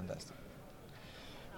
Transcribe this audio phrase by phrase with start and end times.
[0.00, 0.36] Fantàstic.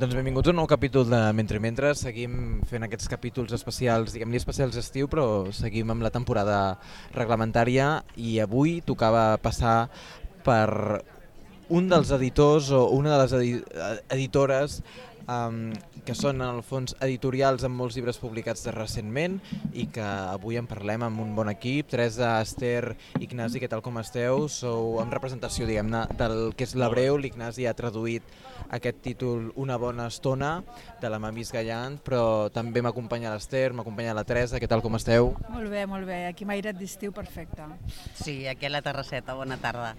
[0.01, 1.93] Doncs benvinguts a un nou capítol de Mentre Mentre.
[1.95, 6.59] Seguim fent aquests capítols especials, diguem-li especials estiu, però seguim amb la temporada
[7.15, 9.77] reglamentària i avui tocava passar
[10.43, 11.03] per
[11.73, 13.53] un dels editors o una de les edi
[14.17, 14.81] editores
[15.49, 15.73] um,
[16.07, 19.39] que són en el fons editorials amb molts llibres publicats de recentment
[19.73, 21.91] i que avui en parlem amb un bon equip.
[21.93, 24.47] Teresa, Esther, Ignasi, què tal com esteu?
[24.53, 27.19] Sou en representació diguem-ne del que és l'Hebreu.
[27.21, 28.27] L'Ignasi ha traduït
[28.73, 30.53] aquest títol Una bona estona
[31.01, 35.35] de la Mamis Gallant, però també m'acompanya l'Esther, m'acompanya la Teresa, què tal com esteu?
[35.53, 36.25] Molt bé, molt bé.
[36.31, 37.69] Aquí m'ha airet d'estiu perfecte.
[38.15, 39.95] Sí, aquí a la terrasseta, bona tarda.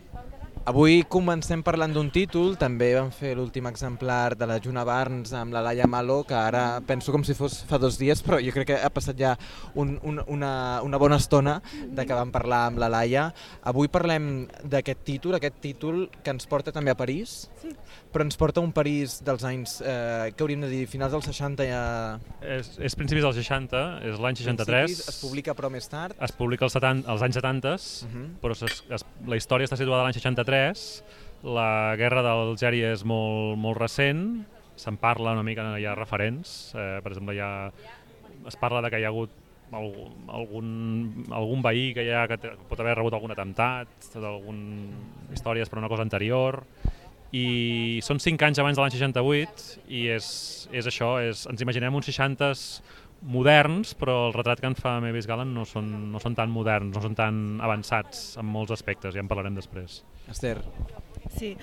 [0.63, 5.51] Avui comencem parlant d'un títol, també vam fer l'últim exemplar de la Juna Barnes amb
[5.51, 8.69] la Laia Malo, que ara penso com si fos fa dos dies, però jo crec
[8.69, 9.33] que ha passat ja
[9.75, 10.53] un, un, una,
[10.87, 13.25] una bona estona de que vam parlar amb la Laia.
[13.67, 17.75] Avui parlem d'aquest títol, aquest títol que ens porta també a París, sí.
[18.13, 21.25] Però ens porta a un París dels anys, eh, que hauríem de dir, finals dels
[21.31, 21.83] 60 ja...
[22.39, 24.67] És, és principis dels 60, és l'any 63.
[24.69, 26.15] Principis, es publica però més tard.
[26.21, 28.27] Es publica als, 70, als anys 70, uh -huh.
[28.41, 31.03] però es, es, la història està situada a l'any 63 2003,
[31.43, 34.43] la guerra d'Algèria és molt, molt recent,
[34.79, 37.71] se'n parla una mica, hi ha referents, eh, per exemple, hi ha,
[38.47, 39.31] es parla de que hi ha hagut
[39.73, 42.37] algun, algun veí que, ha, que
[42.69, 43.89] pot haver rebut algun atemptat,
[44.21, 44.59] algun
[45.33, 46.61] històries per una cosa anterior,
[47.33, 50.27] i són 5 anys abans de l'any 68 i és,
[50.71, 52.53] és això, és, ens imaginem uns 60
[53.23, 56.93] moderns, però el retrat que en fa Mavis Gallant no són, no són tan moderns,
[56.93, 60.03] no són tan avançats en molts aspectes, ja en parlarem després.
[60.29, 60.59] Esther.
[61.33, 61.55] Sí,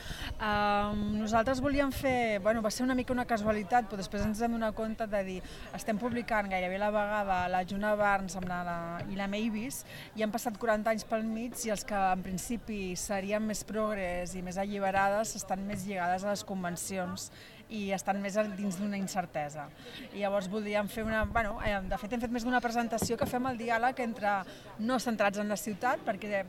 [0.43, 4.57] um, nosaltres volíem fer, bueno, va ser una mica una casualitat, però després ens vam
[4.57, 5.37] donar compte de dir
[5.77, 8.79] estem publicant gairebé la vegada la Juna Barnes amb la, la,
[9.13, 9.85] i la Mavis
[10.19, 14.35] i han passat 40 anys pel mig i els que en principi serien més progres
[14.35, 17.31] i més alliberades estan més lligades a les convencions
[17.71, 19.69] i estan més dins d'una incertesa.
[20.11, 21.23] I llavors voldríem fer una...
[21.31, 24.41] Bueno, eh, de fet hem fet més d'una presentació que fem el diàleg entre
[24.83, 26.43] no centrats en la ciutat, perquè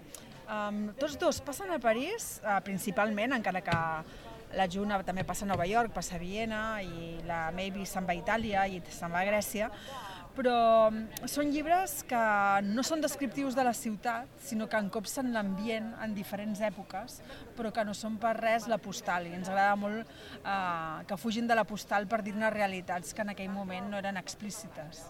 [0.51, 3.75] Um, tots dos passen a París, uh, principalment, encara que
[4.57, 8.11] la Juna també passa a Nova York, passa a Viena, i la Maybe se'n va
[8.11, 9.69] a Itàlia i se'n va a Grècia,
[10.35, 10.89] però
[11.27, 12.19] són llibres que
[12.67, 17.21] no són descriptius de la ciutat, sinó que encopsen l'ambient en diferents èpoques,
[17.55, 21.47] però que no són per res la postal, i ens agrada molt eh, que fugin
[21.47, 25.03] de la postal per dir-ne realitats que en aquell moment no eren explícites.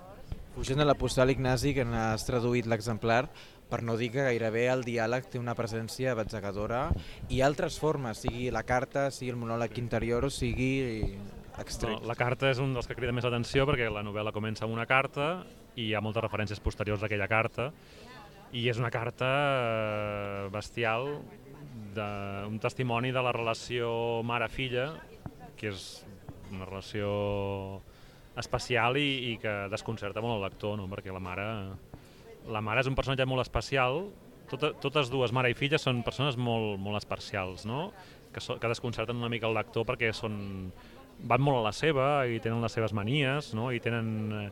[0.55, 3.23] Fugint de la postal, Ignasi, que n'has traduït l'exemplar,
[3.71, 6.89] per no dir que gairebé el diàleg té una presència batzegadora
[7.31, 10.71] i altres formes, sigui la carta, sigui el monòleg interior o sigui
[11.61, 11.95] extret.
[11.95, 14.75] No, la carta és un dels que crida més atenció perquè la novel·la comença amb
[14.75, 15.45] una carta
[15.75, 17.71] i hi ha moltes referències posteriors a aquella carta
[18.51, 21.07] i és una carta eh, bestial
[21.95, 23.91] d'un testimoni de la relació
[24.27, 24.89] mare-filla
[25.59, 25.87] que és
[26.51, 27.11] una relació
[28.39, 30.87] especial i, i que desconcerta molt el lector, no?
[30.91, 31.47] perquè la mare
[32.49, 34.05] la mare és un personatge molt especial,
[34.51, 37.85] Tot, totes dues, mare i filla, són persones molt, molt especials, no?
[38.33, 40.71] que, so, que desconcerten una mica el lector perquè són,
[41.27, 43.69] van molt a la seva i tenen les seves manies no?
[43.71, 44.49] i tenen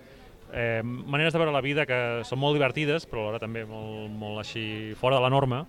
[0.54, 4.44] eh, maneres de veure la vida que són molt divertides però alhora també molt, molt
[4.44, 5.64] així fora de la norma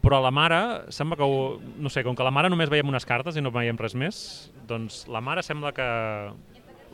[0.00, 0.60] però la mare
[0.94, 1.26] sembla que,
[1.76, 4.22] no sé, com que la mare només veiem unes cartes i no veiem res més,
[4.68, 5.88] doncs la mare sembla que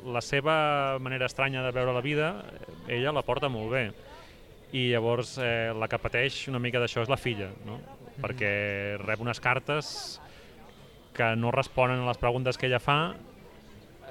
[0.07, 0.57] la seva
[1.03, 2.33] manera estranya de veure la vida,
[2.87, 3.85] ella la porta molt bé
[4.73, 7.79] i llavors eh, la que pateix una mica d'això és la filla, no?
[7.79, 8.23] Mm-hmm.
[8.25, 8.51] perquè
[9.03, 9.89] rep unes cartes
[11.17, 13.15] que no responen a les preguntes que ella fa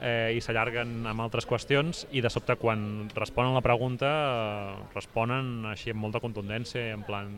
[0.02, 5.68] eh, i s'allarguen amb altres qüestions i de sobte quan responen la pregunta eh, responen
[5.72, 7.32] així amb molta contundència en plan,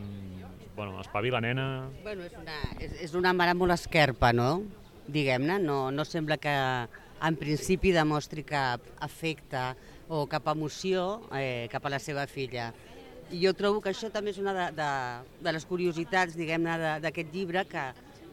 [0.76, 1.88] bueno, espavila nena...
[2.04, 4.62] Bueno, és una, és, és una mare molt esquerpa, no?
[5.08, 6.54] Diguem-ne, no, no sembla que
[7.18, 9.72] en principi demostri cap afecte
[10.08, 12.70] o cap emoció eh, cap a la seva filla.
[13.28, 14.90] I jo trobo que això també és una de, de,
[15.44, 17.82] de les curiositats, diguem-ne, d'aquest llibre, que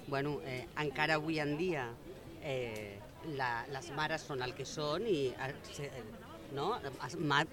[0.08, 1.90] bueno, eh, encara avui en dia
[2.44, 2.96] eh,
[3.36, 5.90] la, les mares són el que són i eh,
[6.56, 6.76] no,
[7.08, 7.52] es mat,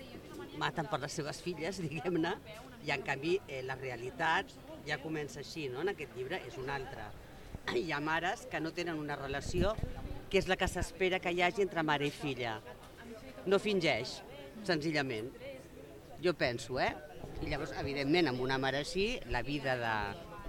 [0.61, 2.37] maten per les seves filles, diguem-ne,
[2.87, 4.55] i en canvi eh, la realitat
[4.87, 5.83] ja comença així, no?
[5.83, 7.11] en aquest llibre és una altra.
[7.79, 9.75] Hi ha mares que no tenen una relació
[10.31, 12.55] que és la que s'espera que hi hagi entre mare i filla.
[13.45, 14.21] No fingeix,
[14.65, 15.29] senzillament.
[16.25, 16.95] Jo penso, eh?
[17.43, 19.97] I llavors, evidentment, amb una mare així, la vida de,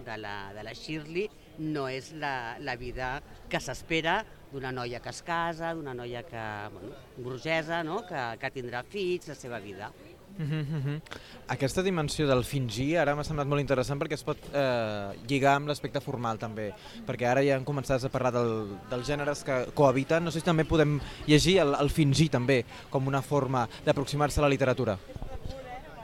[0.05, 1.27] de, la, de la Shirley
[1.73, 3.15] no és la, la vida
[3.49, 4.21] que s'espera
[4.53, 6.43] d'una noia que es casa, d'una noia que,
[6.73, 8.03] bueno, burgesa, no?
[8.05, 9.89] que, que tindrà fills, la seva vida.
[10.33, 11.01] Uh -huh.
[11.47, 15.67] Aquesta dimensió del fingir ara m'ha semblat molt interessant perquè es pot eh, lligar amb
[15.67, 16.73] l'aspecte formal també,
[17.05, 20.45] perquè ara ja han començat a parlar del, dels gèneres que cohabiten, no sé si
[20.45, 24.97] també podem llegir el, el fingir també com una forma d'aproximar-se a la literatura.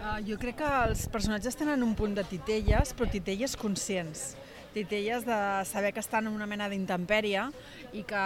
[0.09, 4.31] Uh, jo crec que els personatges tenen un punt de titelles, però titelles conscients
[4.73, 7.41] titelles de saber que estan en una mena d'intempèrie
[7.97, 8.23] i que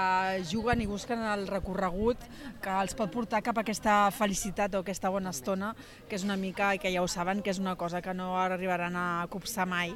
[0.49, 2.19] juguen i busquen el recorregut
[2.61, 5.71] que els pot portar cap a aquesta felicitat o aquesta bona estona,
[6.09, 8.33] que és una mica, i que ja ho saben, que és una cosa que no
[8.37, 9.95] arribaran a copsar mai.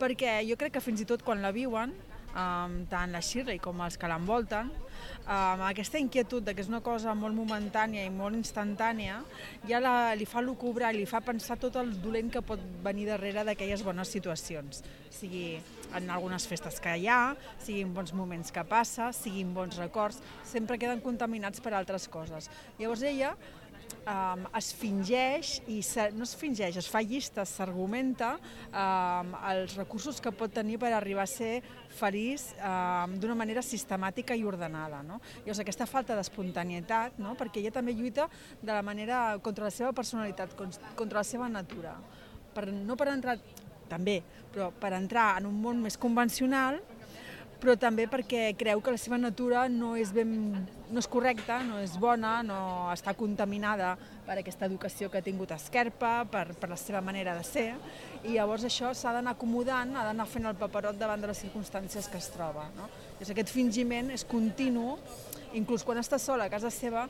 [0.00, 1.94] Perquè jo crec que fins i tot quan la viuen,
[2.34, 6.82] um, tant la Shirley com els que l'envolten, um, aquesta inquietud de que és una
[6.84, 9.20] cosa molt momentània i molt instantània,
[9.68, 13.44] ja la, li fa lucubrar li fa pensar tot el dolent que pot venir darrere
[13.46, 14.82] d'aquelles bones situacions.
[15.10, 15.60] Sigui
[15.96, 20.78] en algunes festes que hi ha, siguin bons moments que passa, siguin bons records, sempre
[20.78, 22.50] queden contaminats per altres coses.
[22.78, 23.34] Llavors ella
[24.10, 30.20] um, es fingeix, i se, no es fingeix, es fa llistes, s'argumenta um, els recursos
[30.22, 31.60] que pot tenir per arribar a ser
[32.00, 35.02] feliç um, d'una manera sistemàtica i ordenada.
[35.06, 35.20] No?
[35.44, 37.36] Llavors, aquesta falta d'espontanietat, no?
[37.38, 38.28] perquè ella també lluita
[38.60, 41.96] de la manera contra la seva personalitat, contra la seva natura.
[42.54, 43.38] Per, no per entrar,
[43.90, 44.20] també,
[44.54, 46.80] però per entrar en un món més convencional,
[47.60, 50.32] però també perquè creu que la seva natura no és, ben,
[50.90, 52.58] no és correcta, no és bona, no
[52.92, 53.94] està contaminada
[54.26, 57.68] per aquesta educació que ha tingut Esquerpa, per, per la seva manera de ser,
[58.24, 62.10] i llavors això s'ha d'anar acomodant, ha d'anar fent el paperot davant de les circumstàncies
[62.10, 62.66] que es troba.
[62.76, 62.90] No?
[63.18, 64.96] Llavors aquest fingiment és continu,
[65.58, 67.06] inclús quan està sola a casa seva,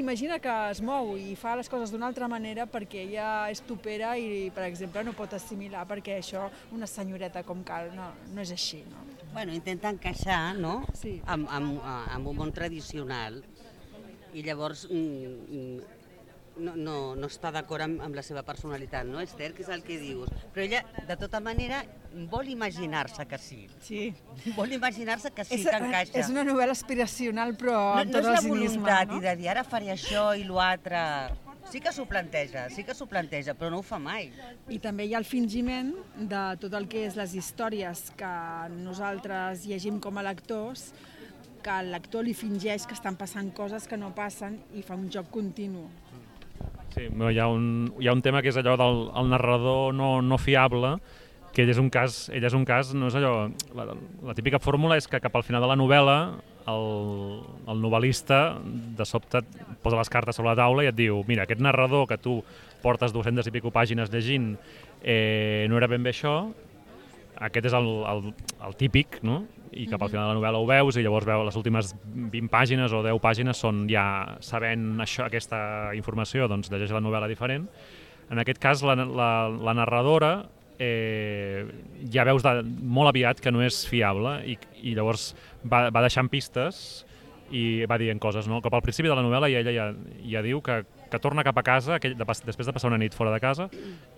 [0.00, 4.14] imagina que es mou i fa les coses d'una altra manera perquè ella és topera
[4.18, 8.54] i, per exemple, no pot assimilar perquè això una senyoreta com cal no, no és
[8.54, 8.82] així.
[8.90, 9.04] No?
[9.34, 10.84] Bueno, intenta encaixar no?
[10.94, 11.18] sí.
[11.26, 13.42] amb, amb, amb un món tradicional
[14.34, 16.03] i llavors mm, mm
[16.56, 19.52] no, no, no està d'acord amb, amb la seva personalitat, no, Esther?
[19.54, 20.30] Que és el que dius.
[20.54, 21.82] Però ella, de tota manera,
[22.30, 23.64] vol imaginar-se que sí.
[23.84, 24.02] Sí.
[24.56, 26.18] Vol imaginar-se que sí, és, que encaixa.
[26.20, 28.54] És una novel·la aspiracional, però no, amb tot no el cinisme.
[28.54, 29.18] No és la voluntat no?
[29.18, 31.00] i de dir ara faré això i l'altre...
[31.72, 34.26] Sí que s'ho planteja, sí que s'ho planteja, però no ho fa mai.
[34.68, 38.34] I també hi ha el fingiment de tot el que és les històries que
[38.74, 40.90] nosaltres llegim com a lectors,
[41.64, 45.08] que el lector li fingeix que estan passant coses que no passen i fa un
[45.08, 45.86] joc continu.
[46.94, 50.20] Sí, hi ha un, hi ha un tema que és allò del el narrador no,
[50.22, 50.94] no fiable,
[51.54, 53.48] que ell és un cas, ell és un cas, no és allò...
[53.74, 53.88] La,
[54.30, 56.18] la típica fórmula és que cap al final de la novel·la
[56.70, 56.86] el,
[57.68, 59.42] el novel·lista de sobte
[59.82, 62.38] posa les cartes sobre la taula i et diu mira, aquest narrador que tu
[62.84, 64.54] portes 200 i pico pàgines llegint
[65.02, 66.36] eh, no era ben bé això,
[67.48, 68.32] aquest és el, el,
[68.68, 69.42] el típic, no?
[69.74, 72.50] i cap al final de la novel·la ho veus i llavors veu les últimes 20
[72.52, 74.04] pàgines o 10 pàgines són ja
[74.44, 75.58] sabent això, aquesta
[75.98, 77.66] informació, doncs llegeix la novel·la diferent.
[78.30, 80.34] En aquest cas, la, la, la narradora
[80.78, 81.64] eh,
[82.12, 85.32] ja veus de, molt aviat que no és fiable i, i llavors
[85.62, 87.04] va, va deixant pistes
[87.54, 88.48] i va dient coses.
[88.50, 88.62] No?
[88.64, 89.88] Cap al principi de la novel·la ja, ella ja,
[90.32, 90.80] ja diu que,
[91.10, 93.68] que torna cap a casa, aquell, de, després de passar una nit fora de casa,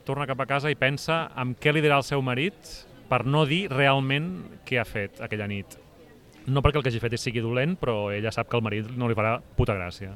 [0.07, 3.45] torna cap a casa i pensa en què li dirà el seu marit per no
[3.47, 4.31] dir realment
[4.67, 5.79] què ha fet aquella nit.
[6.47, 9.09] No perquè el que hagi fet sigui dolent, però ella sap que el marit no
[9.11, 10.15] li farà puta gràcia.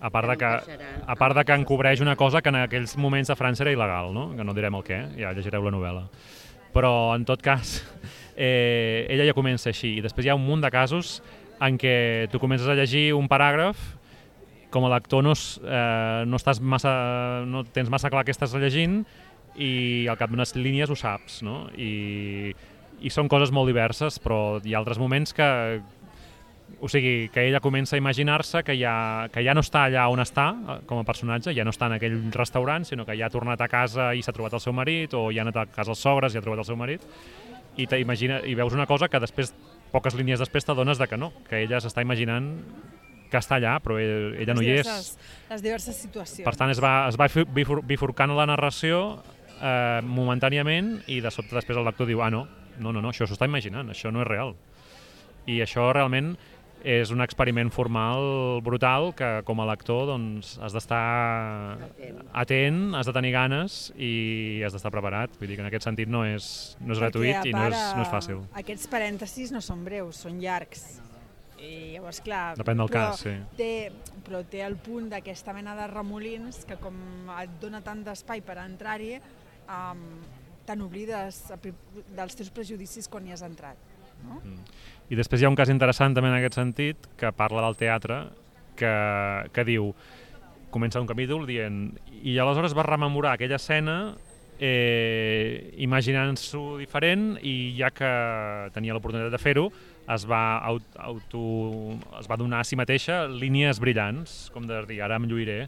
[0.00, 3.28] A part, de que, a part de que encobreix una cosa que en aquells moments
[3.28, 4.30] de França era il·legal, no?
[4.36, 6.06] que no direm el què, ja llegireu la novel·la.
[6.72, 7.82] Però, en tot cas,
[8.36, 9.98] eh, ella ja comença així.
[9.98, 11.18] I després hi ha un munt de casos
[11.60, 13.76] en què tu comences a llegir un paràgraf
[14.70, 16.92] com a lector no, eh, no, estàs massa,
[17.44, 19.02] no tens massa clar què estàs llegint
[19.56, 21.64] i al cap d'unes línies ho saps, no?
[21.74, 22.52] I,
[23.00, 25.48] I són coses molt diverses, però hi ha altres moments que,
[26.80, 30.22] o sigui, que ella comença a imaginar-se que, ja, que ja no està allà on
[30.22, 33.32] està eh, com a personatge, ja no està en aquell restaurant, sinó que ja ha
[33.34, 35.94] tornat a casa i s'ha trobat el seu marit, o ja ha anat a casa
[35.96, 37.04] els sogres i ha trobat el seu marit,
[37.76, 39.52] i, imagina, i veus una cosa que després,
[39.90, 42.54] poques línies després, t'adones de que no, que ella s'està imaginant
[43.30, 45.12] que està allà, però ella no hi és.
[45.50, 46.42] Les diverses situacions.
[46.46, 47.28] Per tant, es va, es va
[47.86, 49.20] bifurcant la narració
[49.60, 52.46] eh, momentàniament i de sobte després el lector diu ah no,
[52.78, 54.56] no, no, no això s'ho està imaginant, això no és real.
[55.48, 56.34] I això realment
[56.80, 61.76] és un experiment formal brutal que com a lector doncs, has d'estar
[62.32, 65.36] atent, has de tenir ganes i has d'estar preparat.
[65.40, 66.48] Vull dir que en aquest sentit no és,
[66.80, 68.42] no és gratuït i no és, no és fàcil.
[68.62, 71.02] Aquests parèntesis no són breus, són llargs.
[71.60, 72.54] I llavors, clar...
[72.56, 73.34] Depèn del cas, sí.
[73.58, 73.90] Té,
[74.24, 76.96] però té el punt d'aquesta mena de remolins que com
[77.36, 79.18] et dona tant d'espai per entrar-hi,
[79.70, 80.04] um,
[80.66, 81.40] te n'oblides
[82.16, 83.78] dels teus prejudicis quan hi has entrat.
[84.20, 84.40] No?
[84.42, 84.64] Mm.
[85.10, 88.24] I després hi ha un cas interessant també en aquest sentit, que parla del teatre,
[88.78, 88.94] que,
[89.54, 89.92] que diu
[90.70, 91.88] comença un capítol dient...
[92.20, 93.96] I aleshores va rememorar aquella escena
[94.60, 98.10] eh, imaginant-s'ho diferent i ja que
[98.76, 99.66] tenia l'oportunitat de fer-ho,
[100.10, 101.42] es va, auto,
[102.20, 105.64] es va donar a si mateixa línies brillants, com de dir, ara em lluiré,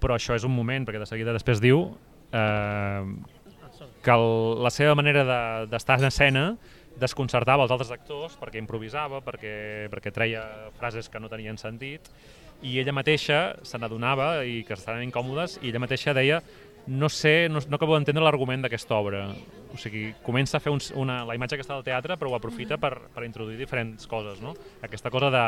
[0.00, 1.90] però això és un moment, perquè de seguida després diu
[2.32, 3.04] eh,
[4.02, 5.24] que el, la seva manera
[5.68, 6.44] d'estar de, en escena
[6.98, 10.44] desconcertava els altres actors perquè improvisava, perquè, perquè treia
[10.78, 12.10] frases que no tenien sentit
[12.62, 16.40] i ella mateixa se n'adonava i que estaven incòmodes i ella mateixa deia
[16.88, 19.26] no sé, no, no acabo d'entendre l'argument d'aquesta obra.
[19.68, 22.36] O sigui, comença a fer un, una, la imatge que està al teatre, però ho
[22.38, 24.54] aprofita per, per introduir diferents coses, no?
[24.82, 25.44] Aquesta cosa de,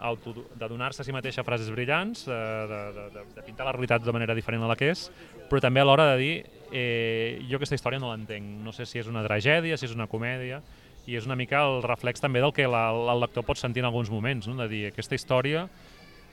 [0.00, 2.40] auto, de donar-se a si mateixa frases brillants, de,
[2.72, 2.80] de,
[3.14, 5.06] de, de pintar la realitat de manera diferent a la que és,
[5.50, 6.34] però també a l'hora de dir
[6.72, 10.10] eh, jo aquesta història no l'entenc, no sé si és una tragèdia, si és una
[10.10, 10.58] comèdia,
[11.06, 13.88] i és una mica el reflex també del que la, el lector pot sentir en
[13.88, 14.58] alguns moments, no?
[14.60, 15.68] de dir aquesta història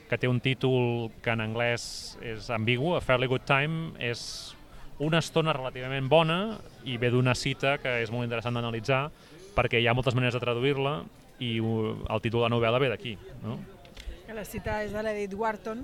[0.07, 4.55] que té un títol que en anglès és ambigu, A Fairly Good Time, és
[5.03, 9.07] una estona relativament bona i ve d'una cita que és molt interessant d'analitzar
[9.57, 11.01] perquè hi ha moltes maneres de traduir-la
[11.43, 13.17] i el títol de la novel·la ve d'aquí.
[13.43, 13.59] No?
[14.33, 15.83] La cita és de l'Edith Wharton.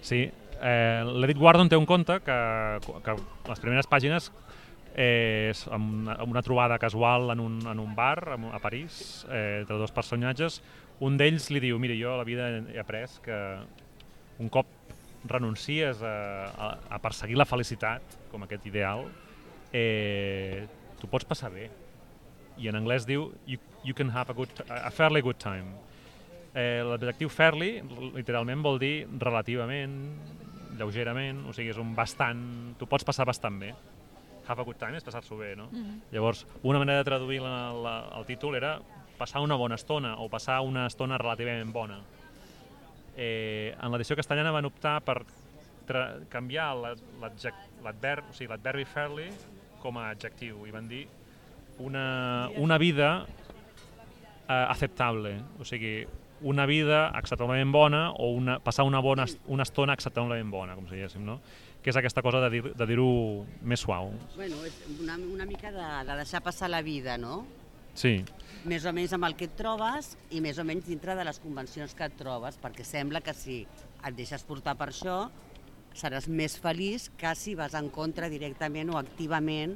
[0.00, 2.38] Sí, eh, l'Edith Wharton té un conte que,
[3.04, 3.16] que
[3.48, 4.30] les primeres pàgines
[4.94, 9.78] eh, és una, una trobada casual en un, en un bar a París eh, entre
[9.78, 10.62] dos personatges
[11.00, 13.36] un d'ells li diu, mira, jo a la vida he après que
[14.38, 14.66] un cop
[15.28, 16.14] renuncies a,
[16.50, 18.02] a, a perseguir la felicitat,
[18.32, 19.04] com aquest ideal,
[19.72, 20.66] eh,
[21.00, 21.68] tu pots passar bé.
[22.58, 25.76] I en anglès diu, you, you can have a, good, a fairly good time.
[26.54, 27.78] Eh, L'adjectiu fairly,
[28.14, 29.94] literalment, vol dir relativament,
[30.78, 32.42] lleugerament, o sigui, és un bastant...
[32.78, 33.72] Tu pots passar bastant bé.
[34.48, 35.68] Have a good time és passar-s'ho bé, no?
[35.70, 36.00] Mm -hmm.
[36.12, 38.78] Llavors, una manera de traduir la, la, el títol era
[39.18, 41.98] passar una bona estona o passar una estona relativament bona.
[43.18, 45.22] Eh, en l'edició castellana van optar per
[46.30, 49.28] canviar l'adverb, o sigui, l'adverbi fairly
[49.82, 51.06] com a adjectiu i van dir
[51.82, 53.10] una, una vida
[54.48, 56.02] eh, acceptable, o sigui,
[56.40, 60.98] una vida acceptablement bona o una, passar una, bona, una estona acceptablement bona, com si
[60.98, 61.40] diguéssim, no?
[61.82, 64.10] que és aquesta cosa de dir-ho dir, de més suau.
[64.34, 67.44] Bueno, és una, una mica de, de deixar passar la vida, no?
[67.98, 68.20] Sí.
[68.68, 71.38] Més o menys amb el que et trobes i més o menys dintre de les
[71.42, 75.18] convencions que et trobes, perquè sembla que si et deixes portar per això
[75.98, 79.74] seràs més feliç que si vas en contra directament o activament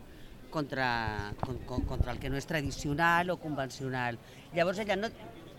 [0.52, 1.32] contra,
[1.66, 4.20] contra el que no és tradicional o convencional.
[4.54, 5.10] Llavors ella no,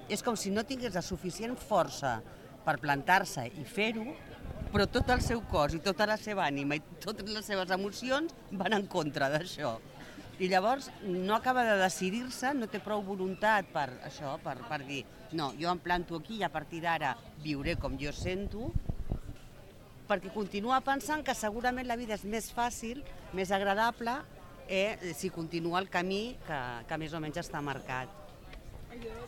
[0.08, 2.20] és com si no tingués la suficient força
[2.64, 4.06] per plantar-se i fer-ho,
[4.72, 8.32] però tot el seu cos i tota la seva ànima i totes les seves emocions
[8.56, 9.76] van en contra d'això
[10.40, 15.04] i llavors no acaba de decidir-se, no té prou voluntat per això, per, per dir,
[15.38, 17.14] no, jo em planto aquí i a partir d'ara
[17.44, 18.72] viuré com jo sento,
[20.10, 24.18] perquè continua pensant que segurament la vida és més fàcil, més agradable,
[24.68, 26.60] eh, si continua el camí que,
[26.90, 28.23] que més o menys està marcat.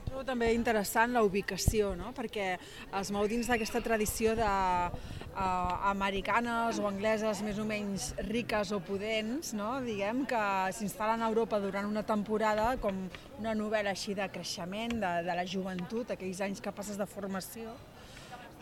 [0.05, 2.12] Trobo també interessant la ubicació, no?
[2.15, 2.53] perquè
[3.00, 8.79] es mou dins d'aquesta tradició de uh, americanes o angleses més o menys riques o
[8.86, 9.74] pudents, no?
[9.84, 10.44] diguem, que
[10.77, 13.05] s'instal·len a Europa durant una temporada com
[13.41, 17.75] una novel·la així de creixement, de, de la joventut, aquells anys que passes de formació,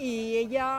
[0.02, 0.70] i ella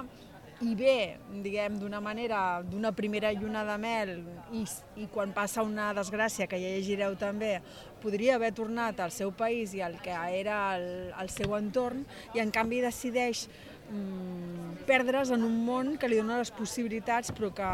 [0.63, 4.13] hi ve, diguem, d'una manera, d'una primera lluna de mel
[4.55, 4.63] i,
[5.03, 7.57] i quan passa una desgràcia, que ja llegireu també,
[8.03, 10.87] podria haver tornat al seu país i al que era el,
[11.19, 12.05] el seu entorn
[12.37, 13.49] i en canvi decideix
[13.91, 17.71] mm, perdre's en un món que li dona les possibilitats però que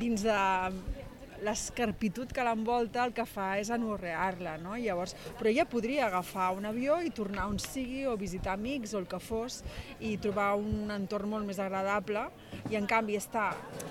[0.00, 0.38] dins de
[1.44, 4.76] l'escarpitud que l'envolta el que fa és anorrear-la, no?
[4.80, 9.02] Llavors, però ella podria agafar un avió i tornar on sigui o visitar amics o
[9.02, 9.60] el que fos
[10.00, 12.26] i trobar un entorn molt més agradable
[12.72, 13.50] i en canvi està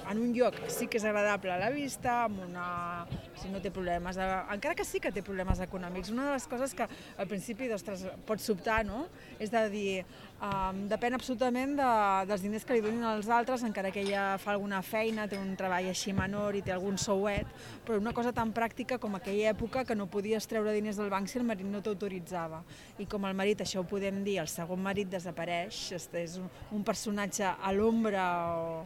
[0.10, 2.66] en un lloc sí que és agradable a la vista, amb una...
[3.44, 4.26] si no té problemes, de...
[4.56, 6.12] encara que sí que té problemes econòmics.
[6.14, 9.06] Una de les coses que al principi ostres, pot sobtar no?
[9.44, 9.88] és de dir
[10.44, 11.90] um, depèn absolutament de,
[12.30, 15.54] dels diners que li donin als altres, encara que ella fa alguna feina, té un
[15.60, 17.50] treball així menor i té algun souet,
[17.86, 21.30] però una cosa tan pràctica com aquella època que no podies treure diners del banc
[21.30, 22.64] si el marit no t'autoritzava.
[23.04, 26.84] I com el marit, això ho podem dir, el segon marit desapareix, és un, un
[26.86, 28.86] personatge a l'ombra o,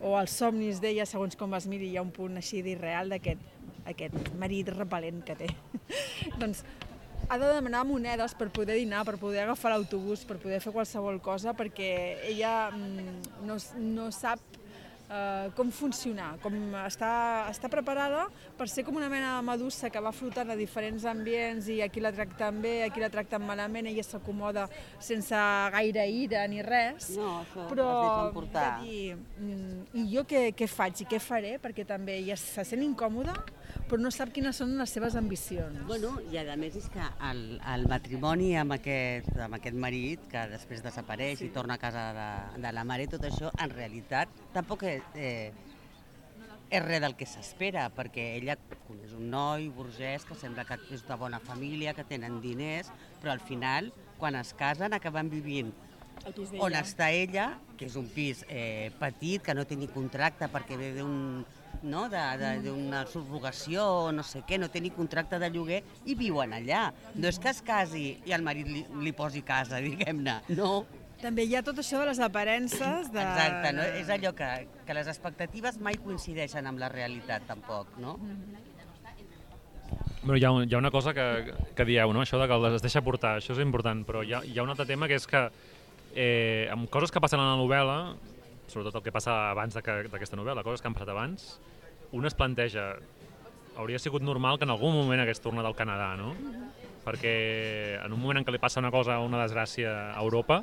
[0.00, 3.48] o als somnis d'ella, segons com es miri, hi ha un punt així d'irreal d'aquest
[3.90, 5.48] aquest marit repel·lent que té.
[6.40, 6.62] doncs
[7.28, 11.20] ha de demanar monedes per poder dinar, per poder agafar l'autobús, per poder fer qualsevol
[11.22, 11.90] cosa, perquè
[12.30, 14.59] ella mm, no, no sap
[15.10, 17.12] eh, com funcionar, com està,
[17.50, 18.26] està preparada
[18.58, 22.02] per ser com una mena de medusa que va flotant a diferents ambients i aquí
[22.02, 25.36] la tracten bé, aquí la tracten malament, ella s'acomoda sense
[25.74, 27.10] gaire ira ni res.
[27.18, 27.88] No, això però
[28.28, 28.68] es portar.
[28.84, 31.56] dir, mm, i jo què, què faig i què faré?
[31.62, 33.34] Perquè també ella se sent incòmoda,
[33.90, 35.82] però no sap quines són les seves ambicions.
[35.88, 37.42] Bueno, i a més és que el,
[37.74, 41.48] el matrimoni amb aquest, amb aquest marit, que després desapareix sí.
[41.50, 42.30] i torna a casa de,
[42.62, 45.52] de la mare tot això, en realitat tampoc és, eh,
[46.70, 48.56] és res del que s'espera, perquè ella
[49.04, 52.90] és un noi burgès que sembla que és de bona família, que tenen diners,
[53.22, 55.72] però al final, quan es casen, acaben vivint
[56.60, 60.76] on està ella, que és un pis eh, petit, que no té ni contracte perquè
[60.76, 61.14] ve d'un
[61.82, 62.08] no?
[62.12, 62.20] de,
[62.64, 66.90] d'una subrogació o no sé què, no té ni contracte de lloguer i viuen allà.
[67.14, 70.40] No és que es casi i el marit li, li posi casa, diguem-ne.
[70.58, 70.84] No,
[71.20, 73.10] També hi ha tot això de les aparences.
[73.12, 73.20] De...
[73.20, 73.72] exacte.
[73.76, 73.82] No?
[74.00, 74.48] És allò que,
[74.86, 78.16] que les expectatives mai coincideixen amb la realitat, tampoc, no?
[80.22, 82.20] Bueno, hi, ha, un- hi ha una cosa que, que dieu, no?
[82.20, 84.68] això de que les deixa portar, això és important, però hi ha, hi ha un
[84.72, 85.40] altre tema que és que
[86.14, 87.96] eh, amb coses que passen a la novel·la,
[88.68, 91.46] sobretot el que passa abans de que- d'aquesta novel·la, coses que han passat abans,
[92.12, 92.90] un es planteja,
[93.80, 96.34] hauria sigut normal que en algun moment hagués tornat al Canadà, no?
[97.00, 100.60] Perquè en un moment en què li passa una cosa, una desgràcia a Europa,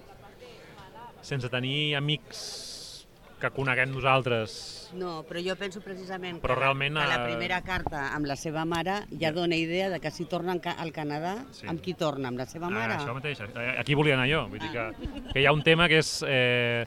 [1.21, 3.07] sense tenir amics
[3.37, 7.59] que coneguem nosaltres No, però jo penso precisament Però que, realment, que la eh, primera
[7.61, 11.67] carta amb la seva mare ja dona idea de que si torna al Canadà, Sí.
[11.67, 12.29] amb qui torna?
[12.29, 12.93] Amb la seva mare?
[12.95, 13.41] Ah, això mateix,
[13.77, 14.47] aquí volia anar jo.
[14.49, 14.85] Vull dir que,
[15.33, 16.23] que hi ha un tema que és...
[16.27, 16.85] Eh,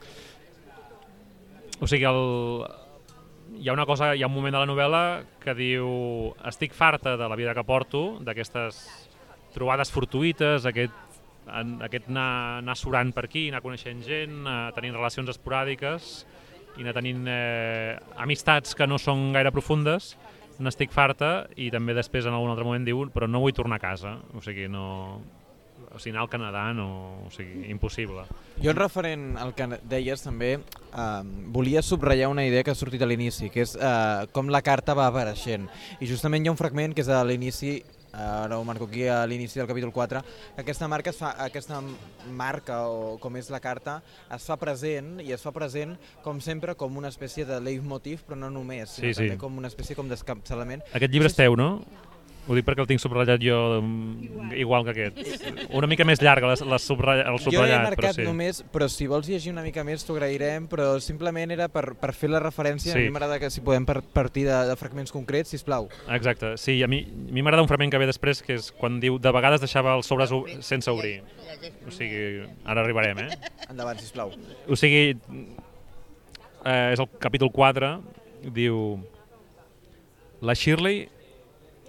[1.81, 2.21] o sigui, el,
[3.61, 5.05] hi ha una cosa, hi ha un moment de la novel·la
[5.43, 8.81] que diu estic farta de la vida que porto, d'aquestes
[9.55, 11.10] trobades fortuïtes, aquest,
[11.49, 16.11] aquest anar, anar surant per aquí, anar coneixent gent, anar tenint relacions esporàdiques
[16.79, 20.15] i anar tenint eh, amistats que no són gaire profundes,
[20.61, 23.87] n'estic farta i també després en algun altre moment diu però no vull tornar a
[23.91, 24.87] casa, o sigui, no...
[25.91, 26.87] O sigui, anar al Canadà, no...
[27.27, 28.23] O sigui, impossible.
[28.63, 33.03] Jo en referent al que deies també eh, volia subratllar una idea que ha sortit
[33.03, 35.67] a l'inici, que és eh, com la carta va apareixent.
[35.99, 39.07] I justament hi ha un fragment que és a l'inici eh, ara ho marco aquí
[39.07, 40.23] a l'inici del capítol 4,
[40.57, 41.81] que aquesta marca, es fa, aquesta
[42.31, 44.01] marca o com és la carta
[44.35, 48.37] es fa present i es fa present com sempre com una espècie de leitmotiv, però
[48.37, 49.27] no només, sinó Sí, sí.
[49.29, 50.83] també com una espècie com d'escapçalament.
[50.95, 51.81] Aquest llibre és teu, no?
[52.49, 55.69] Ho dic perquè el tinc subratllat jo mm, igual que aquest.
[55.77, 58.25] Una mica més llarg el, el, subratlla, el Jo he subratllat, però marcat sí.
[58.27, 62.11] només, però si vols llegir una mica més t'ho agrairem, però simplement era per, per
[62.17, 62.99] fer la referència, Sí.
[62.99, 65.87] a mi m'agrada que si podem par partir de, de fragments concrets, si plau.
[66.11, 68.99] Exacte, sí, a mi a mi m'agrada un fragment que ve després, que és quan
[69.05, 71.21] diu de vegades deixava els sobres ob- sense obrir.
[71.87, 73.39] O sigui, ara arribarem, eh?
[73.69, 74.33] Endavant, si plau.
[74.67, 75.13] O sigui,
[76.65, 77.95] eh, és el capítol 4,
[78.57, 78.99] diu...
[80.41, 81.03] La Shirley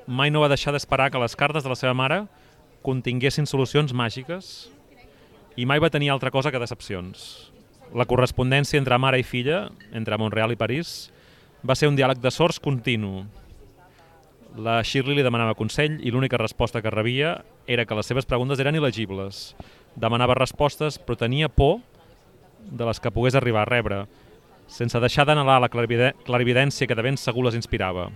[0.08, 2.24] mai no va deixar d'esperar que les cartes de la seva mare
[2.82, 4.70] continguessin solucions màgiques
[5.60, 7.52] i mai va tenir altra cosa que decepcions.
[7.94, 11.12] La correspondència entre mare i filla, entre Montreal i París,
[11.62, 13.26] va ser un diàleg de sorts continu.
[14.56, 17.38] La Shirley li demanava consell i l'única resposta que rebia
[17.68, 19.54] era que les seves preguntes eren il·legibles.
[19.96, 21.80] Demanava respostes però tenia por
[22.62, 24.04] de les que pogués arribar a rebre,
[24.72, 28.10] sense deixar d'anhelar la clarividència que de ben segur les inspirava.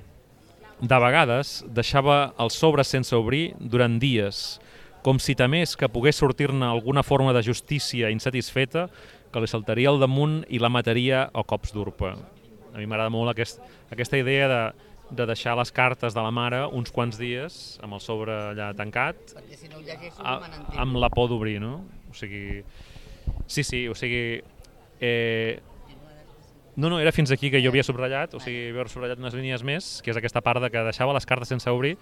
[0.82, 4.60] De vegades deixava els sobres sense obrir durant dies,
[5.06, 8.90] com si temés que pogués sortir-ne alguna forma de justícia insatisfeta
[9.32, 12.16] que li saltaria al damunt i la mataria a cops d'urpa.
[12.74, 13.62] A mi m'agrada molt aquest,
[13.94, 14.62] aquesta idea de,
[15.16, 19.36] de deixar les cartes de la mare uns quants dies amb el sobre allà tancat
[19.38, 21.78] Perquè si no ho llegeixo a, no amb la por d'obrir, no?
[22.12, 22.66] O sigui,
[23.48, 24.42] sí, sí, o sigui,
[25.00, 25.62] eh,
[26.76, 29.64] no, no, era fins aquí que jo havia subratllat, o sigui, havia subratllat unes línies
[29.64, 31.96] més, que és aquesta part de que deixava les cartes sense obrir.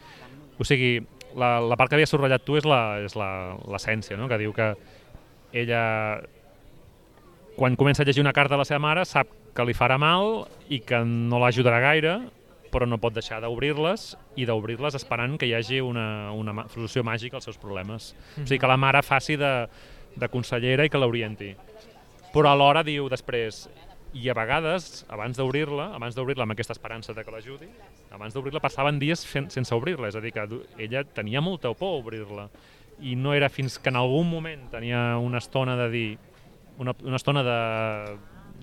[0.58, 1.00] O sigui,
[1.38, 4.28] la, la part que havia subratllat tu és la- és la- l'essència, no?
[4.30, 4.72] que diu que
[5.54, 6.22] ella,
[7.56, 10.48] quan comença a llegir una carta de la seva mare, sap que li farà mal
[10.74, 12.16] i que no l'ajudarà gaire,
[12.74, 17.38] però no pot deixar d'obrir-les i d'obrir-les esperant que hi hagi una, una solució màgica
[17.38, 18.16] als seus problemes.
[18.42, 19.52] O sigui, que la mare faci de,
[20.18, 21.52] de consellera i que l'orienti.
[22.34, 23.68] Però alhora diu després,
[24.14, 27.68] i a vegades, abans d'obrir-la, abans d'obrir-la amb aquesta esperança de que l'ajudi,
[28.14, 30.44] abans d'obrir-la passaven dies fent, sense obrir-la, és a dir, que
[30.78, 32.48] ella tenia molta por a obrir-la.
[33.02, 36.10] I no era fins que en algun moment tenia una estona de dir,
[36.78, 37.58] una, una estona de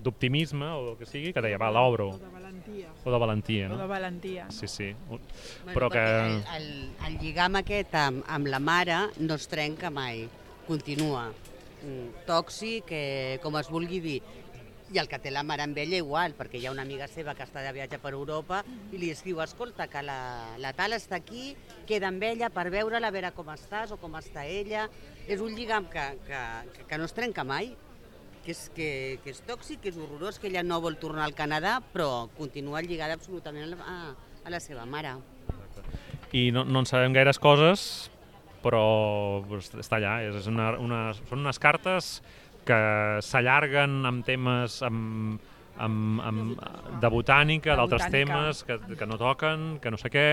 [0.01, 2.87] d'optimisme o el que sigui, que deia, va, l'obro, O de valentia.
[3.03, 3.87] o de valentia, O de no?
[3.87, 4.47] valentia.
[4.49, 4.95] Sí, sí.
[5.07, 5.21] Bueno,
[5.75, 5.99] Però que...
[6.01, 6.69] El, el,
[7.07, 10.25] el lligam aquest amb, amb la mare no es trenca mai,
[10.65, 11.27] continua.
[11.83, 14.21] Mm, Tòxic, eh, com es vulgui dir.
[14.91, 17.31] I el que té la mare amb ella igual, perquè hi ha una amiga seva
[17.37, 18.59] que està de viatge per Europa
[18.91, 20.17] i li escriu, escolta, que la,
[20.59, 21.53] la tal està aquí,
[21.87, 24.89] queda amb ella per veure-la, a veure com estàs o com està ella.
[25.27, 26.41] És un lligam que, que,
[26.83, 27.71] que, no es trenca mai,
[28.43, 28.91] que és, que,
[29.23, 32.83] que és tòxic, que és horrorós, que ella no vol tornar al Canadà, però continua
[32.83, 33.99] lligada absolutament a,
[34.43, 35.15] a la seva mare.
[36.35, 38.09] I no, no en sabem gaires coses,
[38.63, 38.83] però
[39.55, 40.19] està allà.
[40.27, 42.17] És una, una, són unes cartes
[42.65, 42.77] que
[43.25, 45.39] s'allarguen amb temes amb,
[45.81, 46.63] amb, amb,
[47.01, 50.25] de botànica, De d'altres temes que, que no toquen, que no sé què,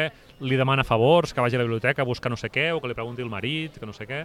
[0.44, 2.90] li demana favors, que vagi a la biblioteca a buscar no sé què, o que
[2.90, 4.24] li pregunti el marit, que no sé què,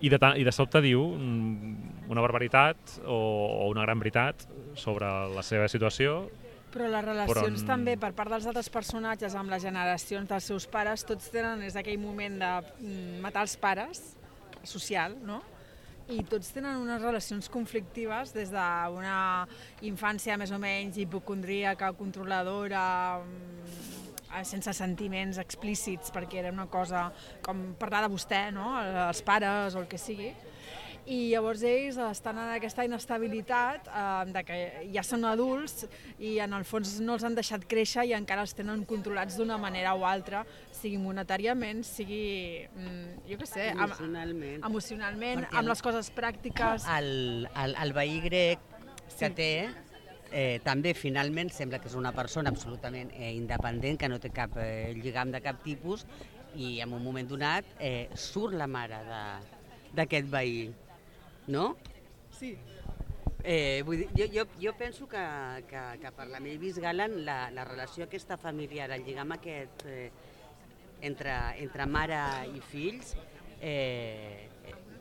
[0.00, 5.42] i de, i de sobte diu una barbaritat o, o una gran veritat sobre la
[5.44, 6.22] seva situació.
[6.70, 10.46] Però les relacions Però en- també per part dels altres personatges amb les generacions dels
[10.52, 12.50] seus pares, tots tenen és aquell moment de
[12.80, 14.02] mm, matar els pares,
[14.64, 15.42] social, no?
[16.10, 19.46] I tots tenen unes relacions conflictives des d'una
[19.86, 27.74] infància més o menys hipocondríaca, controladora, mm, sense sentiments explícits, perquè era una cosa com
[27.78, 28.74] parlar de vostè, no?
[28.82, 30.34] els pares o el que sigui,
[31.06, 34.58] i llavors ells estan en aquesta inestabilitat eh, de que
[34.94, 35.86] ja són adults
[36.18, 39.56] i en el fons no els han deixat créixer i encara els tenen controlats d'una
[39.58, 40.44] manera o altra,
[40.76, 44.64] sigui monetàriament, sigui, mm, jo què sé, amb, Emocionalment.
[44.64, 46.86] emocionalment, Perquè amb les coses pràctiques.
[46.98, 48.58] El, el, el veí grec
[49.18, 49.34] que Sí.
[49.34, 49.68] té
[50.32, 54.54] eh, també finalment sembla que és una persona absolutament eh, independent, que no té cap
[54.56, 56.06] eh, lligam de cap tipus
[56.54, 59.00] i en un moment donat eh, surt la mare
[59.94, 60.70] d'aquest veí,
[61.48, 61.76] no?
[62.38, 62.56] Sí.
[63.42, 65.22] Eh, vull dir, jo, jo, jo penso que,
[65.70, 70.10] que, que per la Mavis Gallant la, la relació aquesta familiar, el lligam aquest eh,
[71.00, 72.20] entre, entre mare
[72.52, 73.14] i fills
[73.60, 74.48] eh,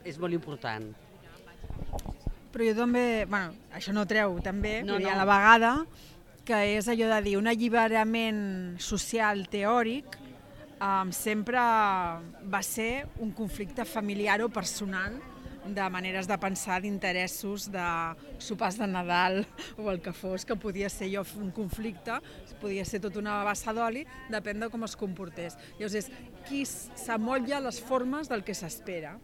[0.08, 0.88] és molt important.
[2.50, 5.10] Però jo també, bueno, això no treu també, No, no, no.
[5.10, 5.12] no.
[5.12, 5.74] a la vegada,
[6.48, 10.16] que és allò de dir un alliberament social teòric
[10.82, 15.20] um, sempre va ser un conflicte familiar o personal
[15.76, 17.86] de maneres de pensar, d'interessos, de
[18.42, 19.42] sopars de Nadal
[19.78, 22.20] o el que fos, que podia ser jo un conflicte,
[22.62, 25.58] podia ser tota una bassa d'oli, depèn de com es comportés.
[25.80, 26.12] Llavors és
[26.48, 29.18] qui s'amotlla les formes del que s'espera.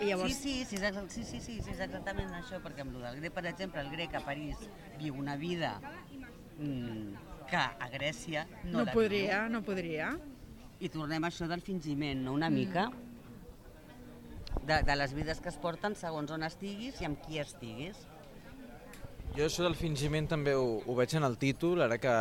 [0.00, 3.04] I llavors, Sí, sí, sí, sí, sí, sí, sí, és exactament això, perquè amb el
[3.06, 4.58] del grec, per exemple, el grec a París
[4.98, 5.76] viu una vida
[6.58, 10.12] mm, que a Grècia no, no la podria, no podria.
[10.16, 10.28] viu.
[10.82, 12.32] I tornem a això del fingiment, no?
[12.34, 12.88] Una mica
[14.66, 17.98] de, de les vides que es porten segons on estiguis i amb qui estiguis.
[19.32, 22.12] Jo això del fingiment també ho, ho veig en el títol, ara que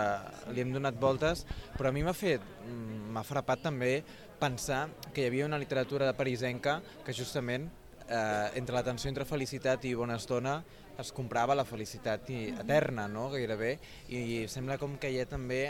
[0.56, 1.44] li hem donat voltes,
[1.76, 3.98] però a mi m'ha fet, mm, m'ha frapat també
[4.40, 7.68] pensar que hi havia una literatura de parisenca que justament
[8.08, 10.62] eh, entre la tensió entre felicitat i bona estona
[11.02, 13.76] es comprava la felicitat i, eterna, no?, gairebé,
[14.10, 15.64] i sembla com que hi ha també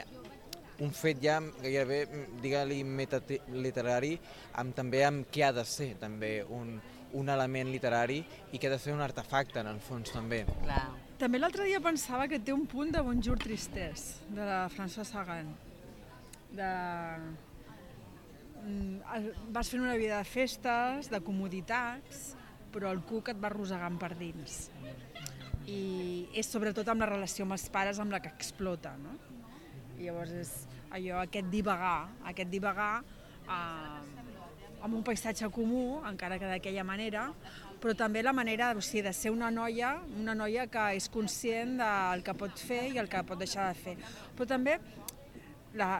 [0.82, 4.15] un fet ja gairebé, mm, digue-li, metaliterari,
[4.58, 6.80] amb, també amb què ha de ser també un,
[7.13, 10.44] un element literari i que ha de ser un artefacte, en el fons, també.
[10.63, 10.88] Clar.
[11.22, 15.54] També l'altre dia pensava que té un punt de Bonjour Tristesse, de la François Sagan.
[16.52, 16.70] De...
[18.65, 22.32] Mm, Vas fent una vida de festes, de comoditats,
[22.74, 24.70] però el cuc et va arrossegant per dins.
[25.70, 25.82] I
[26.34, 29.20] és sobretot amb la relació amb els pares amb la que explota, no?
[30.02, 30.52] I llavors és
[30.90, 32.94] allò, aquest divagar, aquest divagar
[33.46, 34.22] eh,
[34.82, 37.28] amb un paisatge comú, encara que d'aquella manera,
[37.82, 41.78] però també la manera o sigui, de ser una noia, una noia que és conscient
[41.82, 43.96] del que pot fer i el que pot deixar de fer.
[44.38, 44.80] Però també
[45.78, 45.92] la,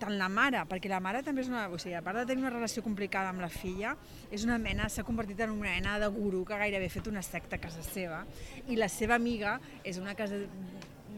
[0.00, 1.66] tant la mare, perquè la mare també és una...
[1.72, 3.94] O sigui, a part de tenir una relació complicada amb la filla,
[4.30, 7.24] és una mena, s'ha convertit en una mena de gurú que gairebé ha fet una
[7.24, 8.22] secta a casa seva,
[8.68, 10.36] i la seva amiga és una es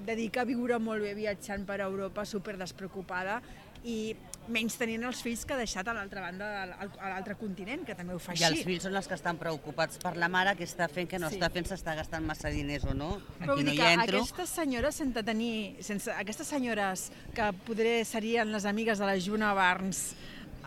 [0.09, 3.41] dedica a viure molt bé viatjant per Europa, super despreocupada,
[3.87, 4.11] i
[4.51, 8.15] menys tenint els fills que ha deixat a l'altra banda, a l'altre continent, que també
[8.17, 8.47] ho fa I així.
[8.57, 11.29] els fills són els que estan preocupats per la mare, que està fent, que no
[11.31, 11.37] Sí.
[11.39, 13.21] està fent, s'està gastant massa diners o no.
[13.39, 14.19] Però Aquí no hi entro.
[14.25, 19.53] aquestes senyores sense tenir, sense, aquestes senyores que podré serien les amigues de la Juna
[19.55, 20.17] Barnes,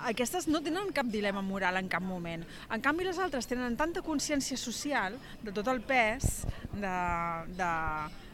[0.06, 2.46] aquestes no tenen cap dilema moral en cap moment.
[2.72, 6.96] En canvi, les altres tenen tanta consciència social de tot el pes de,
[7.60, 7.72] de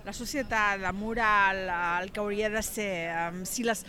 [0.07, 1.65] la societat, la moral,
[2.01, 3.11] el que hauria de ser,
[3.43, 3.81] si les,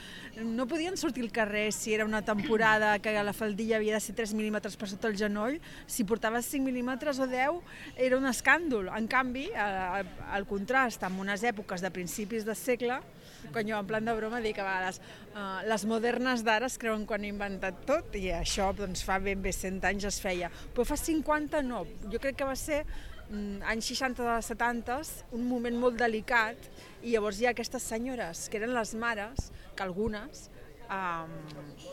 [0.43, 4.17] no podien sortir al carrer si era una temporada que la faldilla havia de ser
[4.19, 8.91] 3 mil·límetres per sota el genoll, si portaves 5 mil·límetres o 10 era un escàndol.
[8.99, 10.03] En canvi, eh,
[10.35, 12.99] el contrast amb unes èpoques de principis de segle,
[13.53, 17.05] quan jo en plan de broma dic a vegades uh, les modernes d'ara es creuen
[17.07, 20.87] quan han inventat tot i això doncs, fa ben bé 100 anys es feia, però
[20.89, 21.85] fa 50 no.
[22.11, 22.83] Jo crec que va ser
[23.29, 24.99] anys 60-70,
[25.37, 26.69] un moment molt delicat,
[27.03, 30.49] i llavors hi ha aquestes senyores, que eren les mares, que algunes,
[30.89, 31.35] um,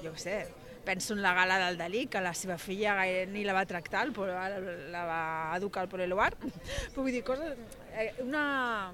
[0.04, 0.38] jo què sé,
[0.86, 2.96] penso en la gala del Dalí, que la seva filla
[3.28, 5.22] ni la va tractar, el, la va
[5.58, 6.36] educar al Poleloar.
[6.38, 7.58] Però vull dir, coses,
[7.98, 8.94] eh, una,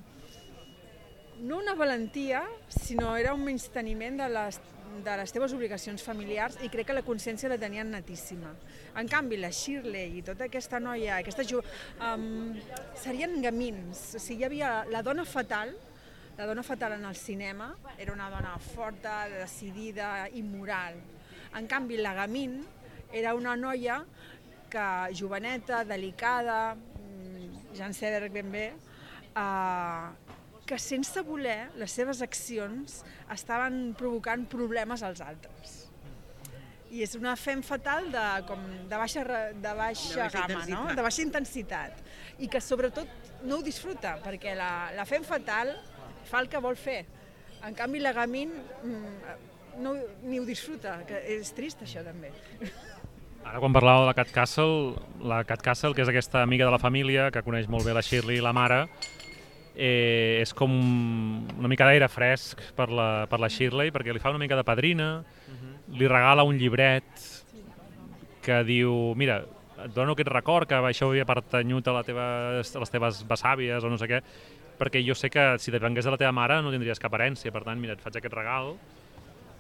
[1.42, 4.62] no una valentia, sinó era un menysteniment de les,
[5.06, 8.52] de les teves obligacions familiars i crec que la consciència la tenien natíssima.
[9.00, 11.62] En canvi, la Shirley i tota aquesta noia, aquesta jo,
[12.04, 12.52] um,
[13.00, 14.12] serien gamins.
[14.18, 15.74] O sigui, hi havia la dona fatal,
[16.38, 21.00] la dona fatal en el cinema, era una dona forta, decidida, immoral.
[21.56, 22.62] En canvi, la Gamin
[23.12, 24.06] era una noia
[24.72, 24.86] que
[25.18, 28.68] joveneta, delicada, mm, ja en sé ben bé,
[29.36, 30.10] eh,
[30.72, 33.02] que sense voler les seves accions
[33.34, 35.74] estaven provocant problemes als altres.
[36.92, 40.82] I és una fem fatal de, com, de baixa, de baixa, de baixa gamma, no?
[40.96, 42.00] de baixa intensitat.
[42.40, 45.74] I que sobretot no ho disfruta, perquè la, la fem fatal
[46.28, 47.02] fa el que vol fer.
[47.68, 49.36] En canvi, la Gamin mm,
[49.84, 52.32] no, ni ho disfruta, que és trist això també.
[53.42, 56.76] Ara quan parlava de la Cat Castle, la Cat Castle, que és aquesta amiga de
[56.76, 58.86] la família, que coneix molt bé la Shirley i la mare,
[59.76, 64.34] eh, és com una mica d'aire fresc per la, per la Shirley, perquè li fa
[64.34, 65.98] una mica de padrina, uh -huh.
[65.98, 67.06] li regala un llibret
[68.42, 69.44] que diu, mira,
[69.86, 72.26] et dono aquest record que això havia pertanyut a, la teva,
[72.60, 74.22] a les teves besàvies o no sé què,
[74.78, 77.64] perquè jo sé que si depengués de la teva mare no tindries cap herència, per
[77.64, 78.76] tant, mira, et faig aquest regal,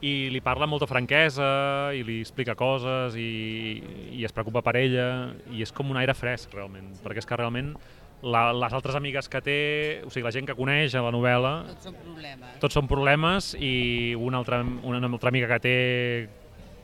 [0.01, 3.81] i li parla amb molta franquesa i li explica coses i,
[4.17, 5.09] i es preocupa per ella
[5.53, 7.75] i és com un aire fresc realment, perquè és que realment
[8.21, 9.57] la, les altres amigues que té,
[10.05, 11.55] o sigui, la gent que coneix a la novel·la...
[11.71, 12.53] Tots són problemes.
[12.61, 13.73] Tots són problemes i
[14.19, 15.75] una altra, una altra amiga que té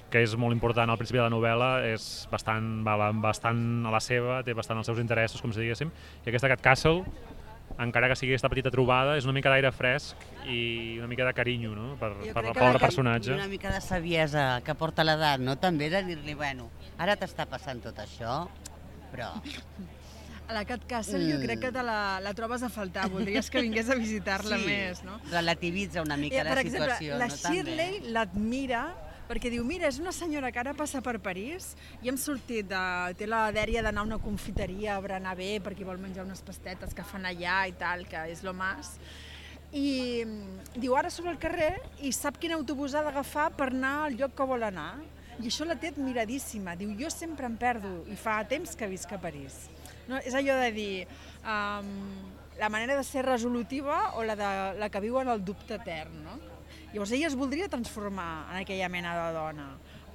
[0.07, 3.99] que és molt important al principi de la novel·la, és bastant, va, bastant a la
[4.03, 5.91] seva, té bastant els seus interessos, com si diguéssim,
[6.23, 7.03] i aquesta Cat Castle,
[7.83, 11.33] encara que sigui aquesta petita trobada, és una mica d'aire fresc i una mica de
[11.35, 11.89] carinyo no?
[11.99, 13.35] per, per el pobre personatge.
[13.35, 15.57] una mica de saviesa que porta l'edat, no?
[15.59, 18.45] també de dir-li, bueno, ara t'està passant tot això,
[19.11, 19.33] però
[20.47, 21.31] a la Cat Castle mm.
[21.33, 24.69] jo crec que te la, la trobes a faltar, voldries que vingués a visitar-la sí.
[24.69, 25.19] més, no?
[25.31, 27.19] relativitza una mica eh, la exemple, situació.
[27.19, 28.85] la Shirley l'admira
[29.27, 32.83] perquè diu, mira, és una senyora que ara passa per París i hem sortit, de,
[33.19, 36.95] té la dèria d'anar a una confiteria a berenar bé perquè vol menjar unes pastetes
[36.95, 38.95] que fan allà i tal, que és lo mas.
[39.75, 43.97] I mm, diu, ara sobre el carrer i sap quin autobús ha d'agafar per anar
[44.05, 44.93] al lloc que vol anar.
[45.37, 46.77] I això la té admiradíssima.
[46.79, 49.67] Diu, jo sempre em perdo i fa temps que visc a París.
[50.07, 51.07] No, és allò de dir,
[51.43, 51.89] um,
[52.57, 56.15] la manera de ser resolutiva o la, de, la que viu en el dubte etern,
[56.23, 56.37] no?
[56.93, 59.67] Llavors ella es voldria transformar en aquella mena de dona,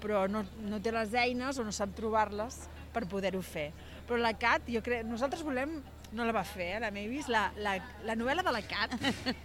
[0.03, 2.57] però no, no té les eines o no sap trobar-les
[2.93, 3.71] per poder-ho fer.
[4.09, 5.77] Però la Cat, jo crec, nosaltres volem,
[6.13, 7.77] no la va fer, eh, la Mavis, la, la,
[8.09, 8.97] la novel·la de la Cat,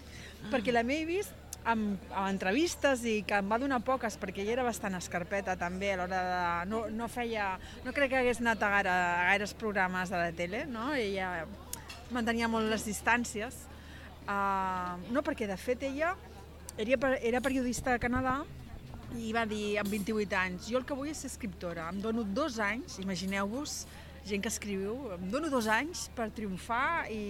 [0.53, 1.29] perquè la Mavis
[1.67, 5.91] amb, amb entrevistes i que em va donar poques perquè ella era bastant escarpeta també
[5.93, 6.41] a l'hora de...
[6.71, 7.55] No, no feia...
[7.85, 10.89] No crec que hagués anat a, gaire, a gaires programes de la tele, no?
[10.95, 11.45] Ella
[12.15, 13.65] mantenia molt les distàncies.
[14.27, 16.13] Uh, no, perquè de fet ella
[16.77, 18.41] era, era periodista a Canadà
[19.15, 22.25] i va dir amb 28 anys, jo el que vull és ser escriptora, em dono
[22.35, 23.85] dos anys, imagineu-vos,
[24.27, 27.21] gent que escriu, em dono dos anys per triomfar i,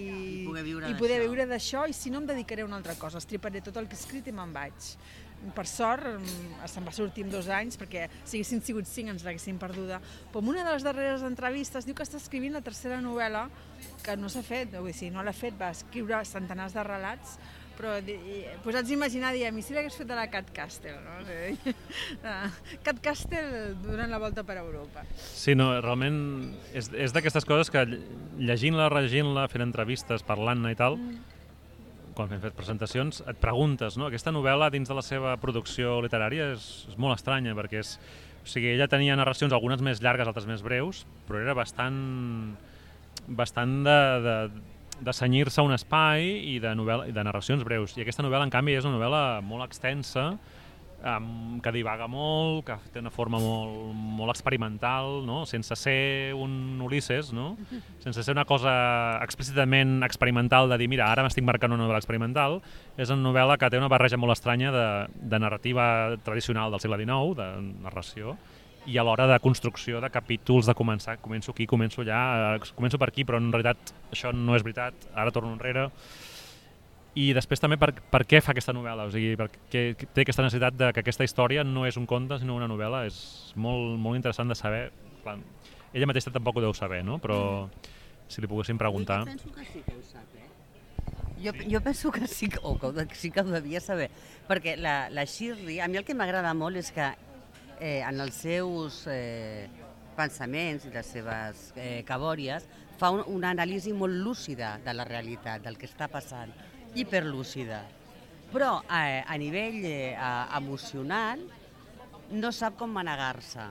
[0.42, 2.98] I poder viure i poder viure d'això i si no em dedicaré a una altra
[3.00, 4.92] cosa, estriparé tot el que he escrit i me'n vaig.
[5.54, 6.08] Per sort,
[6.66, 10.00] se'n va sortir en dos anys, perquè si haguessin sigut cinc ens l'haguessin perduda.
[10.34, 13.46] Però en una de les darreres entrevistes diu que està escrivint la tercera novel·la
[14.02, 17.38] que no s'ha fet, vull dir, no l'ha fet, va escriure centenars de relats,
[17.78, 17.94] però
[18.66, 21.16] posats a imaginar, diem, i si l'hagués fet a la Cat Castle, no?
[22.86, 25.06] Cat Castle donant la volta per Europa.
[25.16, 26.20] Sí, no, realment
[26.74, 32.14] és, és d'aquestes coses que llegint-la, regint-la, fent entrevistes, parlant-ne i tal, mm.
[32.18, 34.10] quan hem fet presentacions, et preguntes, no?
[34.10, 37.98] Aquesta novel·la dins de la seva producció literària és, és molt estranya, perquè és...
[38.48, 41.98] O sigui, ella tenia narracions, algunes més llargues, altres més breus, però era bastant
[43.28, 44.36] bastant de, de,
[45.00, 47.96] de senyir-se un espai i de, novel·la, i de narracions breus.
[47.98, 50.32] I aquesta novel·la, en canvi, és una novel·la molt extensa,
[51.04, 55.44] um, que divaga molt, que té una forma molt, molt experimental, no?
[55.50, 57.56] sense ser un Ulisses, no?
[58.04, 58.74] sense ser una cosa
[59.24, 62.62] explícitament experimental de dir, mira, ara m'estic marcant una novel·la experimental,
[62.98, 65.88] és una novel·la que té una barreja molt estranya de, de narrativa
[66.26, 67.50] tradicional del segle XIX, de
[67.86, 68.38] narració,
[68.88, 72.98] i a l'hora de construcció de capítols, de començar, començo aquí, començo allà, eh, començo
[72.98, 75.90] per aquí, però en realitat això no és veritat, ara torno enrere.
[77.18, 80.78] I després també per, per què fa aquesta novel·la, o sigui, perquè té aquesta necessitat
[80.78, 84.54] de que aquesta història no és un conte, sinó una novel·la, és molt, molt interessant
[84.54, 84.84] de saber.
[85.24, 85.40] Clar,
[85.94, 87.18] ella mateixa tampoc ho deu saber, no?
[87.20, 87.68] però
[88.30, 89.24] si li poguéssim preguntar.
[89.26, 90.46] Jo penso que sí que ho sap, eh?
[91.44, 94.10] Jo, jo penso que sí o que, sí que ho devia saber,
[94.48, 97.12] perquè la, la Shirley, a mi el que m'agrada molt és que
[97.80, 99.68] eh, en els seus eh,
[100.18, 102.66] pensaments i les seves eh, cabòries
[102.98, 106.54] fa un, una anàlisi molt lúcida de la realitat, del que està passant,
[106.98, 107.84] hiperlúcida.
[108.54, 110.16] Però eh, a nivell eh,
[110.58, 111.44] emocional
[112.32, 113.68] no sap com manegar-se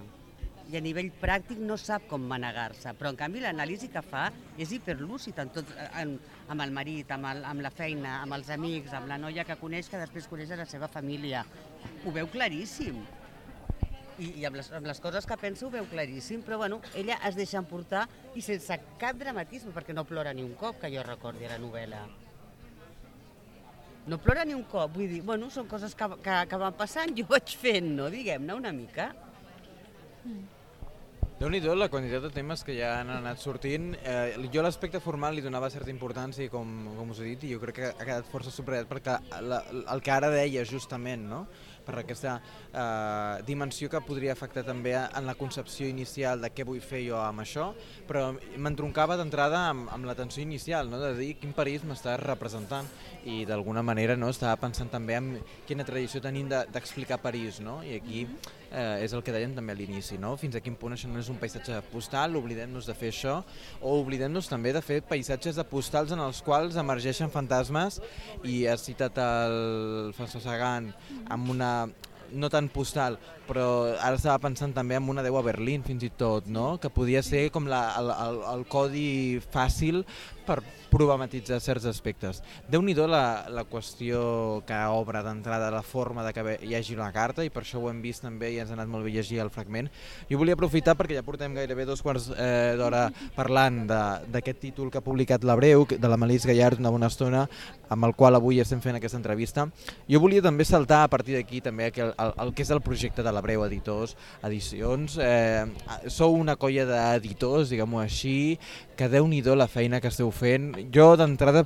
[0.66, 4.24] i a nivell pràctic no sap com manegar-se, però en canvi l'anàlisi que fa
[4.58, 5.68] és hiperlúcid en tot,
[6.00, 6.16] en,
[6.50, 9.58] amb el marit, amb, el, amb la feina, amb els amics, amb la noia que
[9.60, 11.44] coneix que després coneix la seva família.
[12.04, 12.98] Ho veu claríssim.
[14.18, 17.18] I, i amb, les, amb les coses que pensa ho veu claríssim, però bueno, ella
[17.28, 21.04] es deixa emportar i sense cap dramatisme, perquè no plora ni un cop, que jo
[21.04, 22.00] recordi la novel·la.
[24.06, 27.12] No plora ni un cop, vull dir, bueno, són coses que, que, que van passant,
[27.18, 29.10] jo vaig fent, no, diguem-ne, una mica.
[31.36, 33.92] déu nhi la quantitat de temes que ja han anat sortint.
[34.00, 37.60] Eh, jo l'aspecte formal li donava certa importància, com, com us he dit, i jo
[37.60, 39.60] crec que ha quedat força subratllat perquè la,
[39.92, 41.44] el que ara deia justament, no?
[41.86, 42.36] Per aquesta
[42.72, 47.20] eh, dimensió que podria afectar també en la concepció inicial de què vull fer jo
[47.22, 47.68] amb això,
[48.08, 50.98] però m'entroncava d'entrada amb, amb l'atenció inicial, no?
[51.00, 52.88] de dir quin país m'estàs representant
[53.24, 54.28] i d'alguna manera no?
[54.34, 55.30] estava pensant també en
[55.66, 57.78] quina tradició tenim de- d'explicar París, no?
[57.86, 58.26] i aquí
[58.76, 60.34] eh, és el que dèiem també a l'inici, no?
[60.40, 63.38] fins a quin punt això no és un paisatge postal, oblidem-nos de fer això,
[63.80, 68.00] o oblidem-nos també de fer paisatges de postals en els quals emergeixen fantasmes,
[68.44, 70.92] i has citat el François Sagan
[71.32, 71.72] amb una
[72.32, 76.10] no tan postal, però ara estava pensant també en una Déu a Berlín fins i
[76.10, 76.76] tot, no?
[76.82, 79.06] que podia ser com la, el, el, el codi
[79.54, 80.02] fàcil
[80.46, 82.40] per problematitzar certs aspectes.
[82.70, 87.44] Déu-n'hi-do la, la qüestió que obre d'entrada la forma de que hi hagi la carta
[87.44, 89.50] i per això ho hem vist també i ens ha anat molt bé llegir el
[89.52, 89.90] fragment.
[90.30, 95.02] Jo volia aprofitar perquè ja portem gairebé dos quarts eh, d'hora parlant d'aquest títol que
[95.02, 97.46] ha publicat l'Abreu, de la Melís Gallard una bona estona,
[97.90, 99.66] amb el qual avui estem fent aquesta entrevista.
[100.10, 103.24] Jo volia també saltar a partir d'aquí també el, el, el que és el projecte
[103.26, 105.18] de l'Abreu Editors, Edicions.
[105.22, 105.66] Eh,
[106.12, 108.56] sou una colla d'editors, diguem-ho així,
[108.96, 110.70] que déu nhi la feina que esteu fent.
[110.94, 111.64] Jo d'entrada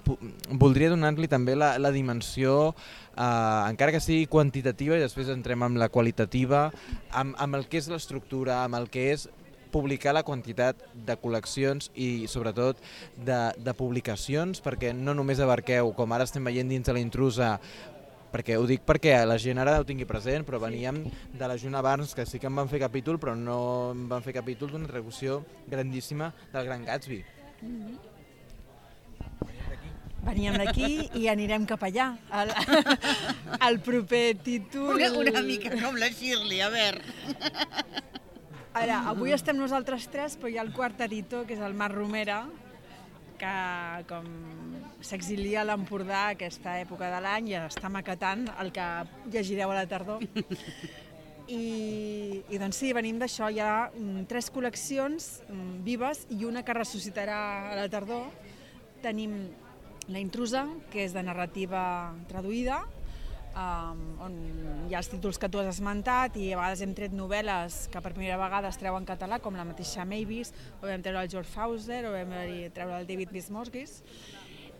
[0.50, 2.74] voldria donar-li també la, la dimensió
[3.20, 6.70] Uh, encara que sigui quantitativa i després entrem amb la qualitativa,
[7.12, 9.26] amb, amb el que és l'estructura, amb el que és
[9.74, 12.78] publicar la quantitat de col·leccions i sobretot
[13.18, 17.50] de, de publicacions perquè no només abarqueu, com ara estem veient dins de la intrusa,
[18.30, 21.02] perquè ho dic perquè la gent ara ho tingui present, però veníem
[21.34, 23.58] de la Juna Barnes, que sí que en van fer capítol, però no
[23.94, 27.20] en van fer capítol d'una traducció grandíssima del Gran Gatsby.
[30.20, 32.10] Veníem d'aquí i anirem cap allà.
[32.42, 32.52] El,
[33.68, 34.98] el proper títol...
[34.98, 37.04] Una, una mica com la Shirley, a veure.
[38.76, 41.96] Ara, avui estem nosaltres tres, però hi ha el quart editor, que és el Marc
[41.96, 42.44] Romera,
[43.40, 43.54] que
[44.10, 44.28] com
[45.00, 48.86] s'exilia a l'Empordà aquesta època de l'any i està maquetant el que
[49.32, 50.22] llegireu a la tardor.
[51.50, 53.48] I, i doncs sí, venim d'això.
[53.50, 57.40] Hi ha mm, tres col·leccions mm, vives i una que ressuscitarà
[57.72, 58.28] a la tardor.
[59.00, 59.36] Tenim
[60.10, 61.80] La intrusa, que és de narrativa
[62.26, 62.80] traduïda,
[63.54, 64.36] um, on
[64.88, 68.02] hi ha els títols que tu has esmentat i a vegades hem tret novel·les que
[68.02, 71.30] per primera vegada es treuen en català, com la mateixa Mavis, o vam treure el
[71.30, 72.34] George Fauser, o vam
[72.74, 74.00] treure el David Bismorgis.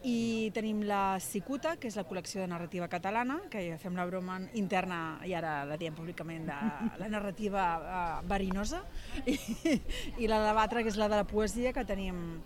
[0.03, 4.07] I tenim la Cicuta, que és la col·lecció de narrativa catalana, que ja fem la
[4.09, 6.57] broma interna i ara la diem públicament de
[7.03, 8.81] la narrativa uh, verinosa,
[9.29, 9.37] i,
[10.25, 12.41] i la de l'altra, que és la de la poesia, que tenim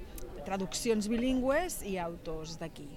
[0.46, 2.88] traduccions bilingües i autors d'aquí.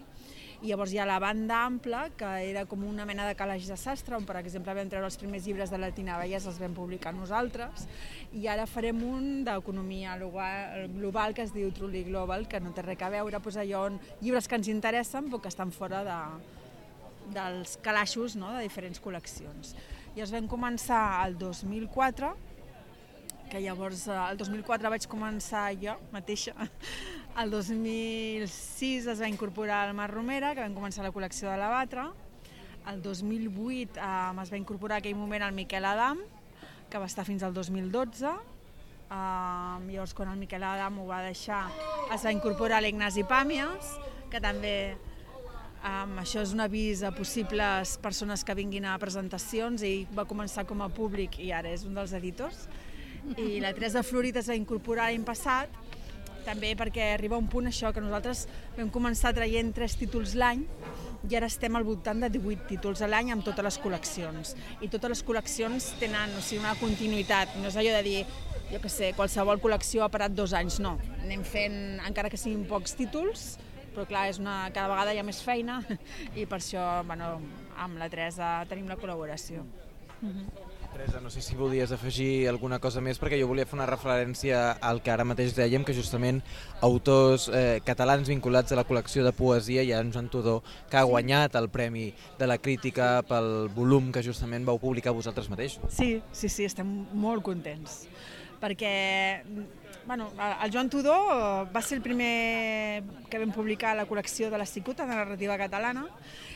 [0.57, 3.75] I llavors hi ha la banda ampla, que era com una mena de calaix de
[3.77, 6.73] sastre, on per exemple vam treure els primers llibres de la Tina Vallès, els vam
[6.73, 7.85] publicar nosaltres,
[8.33, 13.05] i ara farem un d'economia global, que es diu Truly Global, que no té res
[13.05, 16.17] a veure, doncs allò on llibres que ens interessen però que estan fora de,
[17.37, 18.49] dels calaixos no?
[18.55, 19.75] de diferents col·leccions.
[20.17, 22.33] I els vam començar el 2004,
[23.51, 26.55] que llavors eh, el 2004 vaig començar jo mateixa.
[27.37, 31.67] El 2006 es va incorporar el Mar Romera, que vam començar la col·lecció de la
[31.69, 32.07] Batra.
[32.89, 36.23] El 2008 eh, es va incorporar aquell moment el Miquel Adam,
[36.89, 38.31] que va estar fins al 2012.
[39.07, 41.67] Um, llavors, quan el Miquel Adam ho va deixar,
[42.09, 43.93] es va incorporar l'Ignasi Pàmies,
[44.33, 44.97] que també
[45.77, 50.63] Um, això és un avís a possibles persones que vinguin a presentacions i va començar
[50.65, 52.63] com a públic i ara és un dels editors.
[53.37, 55.69] I la Teresa Florit es va incorporar l'any passat
[56.47, 58.45] també perquè arriba un punt això, que nosaltres
[58.77, 60.63] vam començar traient tres títols l'any
[61.27, 64.53] i ara estem al voltant de 18 títols a l'any amb totes les col·leccions.
[64.81, 68.19] I totes les col·leccions tenen o sigui, una continuïtat, no és allò de dir
[68.71, 70.97] jo que sé, qualsevol col·lecció ha parat dos anys, no.
[71.23, 71.77] Anem fent,
[72.07, 73.47] encara que siguin pocs títols,
[73.95, 75.81] però clar, és una, cada vegada hi ha més feina
[76.39, 77.37] i per això bueno,
[77.83, 79.65] amb la Teresa tenim la col·laboració.
[80.21, 80.76] Mm -hmm.
[80.97, 84.61] Teresa, no sé si volies afegir alguna cosa més, perquè jo volia fer una referència
[84.81, 86.39] al que ara mateix dèiem, que justament
[86.87, 90.97] autors eh, catalans vinculats a la col·lecció de poesia, hi ha en Joan Tudor, que
[90.97, 92.07] ha guanyat el Premi
[92.39, 95.85] de la Crítica pel volum que justament vau publicar vosaltres mateixos.
[95.93, 98.07] Sí, sí, sí, estem molt contents
[98.61, 99.43] perquè
[100.07, 100.29] bueno,
[100.63, 105.03] el Joan Tudó va ser el primer que vam publicar la col·lecció de la Cicuta,
[105.05, 106.05] de narrativa catalana,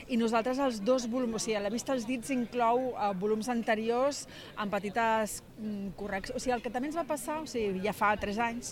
[0.08, 3.52] i nosaltres els dos volums, o sigui, a la vista dels dits inclou uh, volums
[3.52, 4.24] anteriors
[4.56, 6.40] amb petites mm, correccions.
[6.40, 8.72] O sigui, el que també ens va passar, o sigui, ja fa tres anys,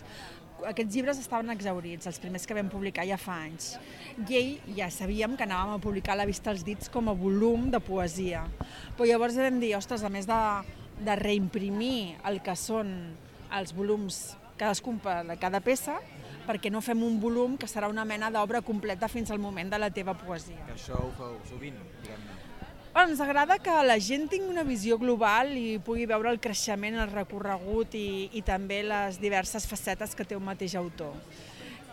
[0.68, 3.74] aquests llibres estaven exaurits, els primers que vam publicar ja fa anys.
[4.28, 7.70] I ell ja sabíem que anàvem a publicar la vista dels dits com a volum
[7.72, 8.46] de poesia.
[8.96, 10.40] Però llavors vam dir, ostres, a més de,
[11.00, 12.92] de reimprimir el que són
[13.56, 16.00] els volums cadascun per cada peça,
[16.50, 19.80] perquè no fem un volum que serà una mena d'obra completa fins al moment de
[19.80, 20.60] la teva poesia.
[20.68, 22.38] Que això ho feu sovint, diguem-ne.
[22.90, 26.98] Bueno, ens agrada que la gent tingui una visió global i pugui veure el creixement,
[26.98, 31.14] el recorregut i, i també les diverses facetes que té un mateix autor.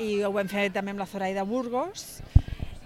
[0.03, 2.23] I ho vam fer també amb la Zoraida Burgos,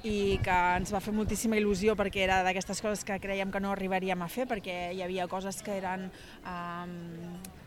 [0.07, 3.73] i que ens va fer moltíssima il·lusió perquè era d'aquestes coses que creiem que no
[3.75, 6.09] arribaríem a fer perquè hi havia coses que eren
[6.45, 6.95] um,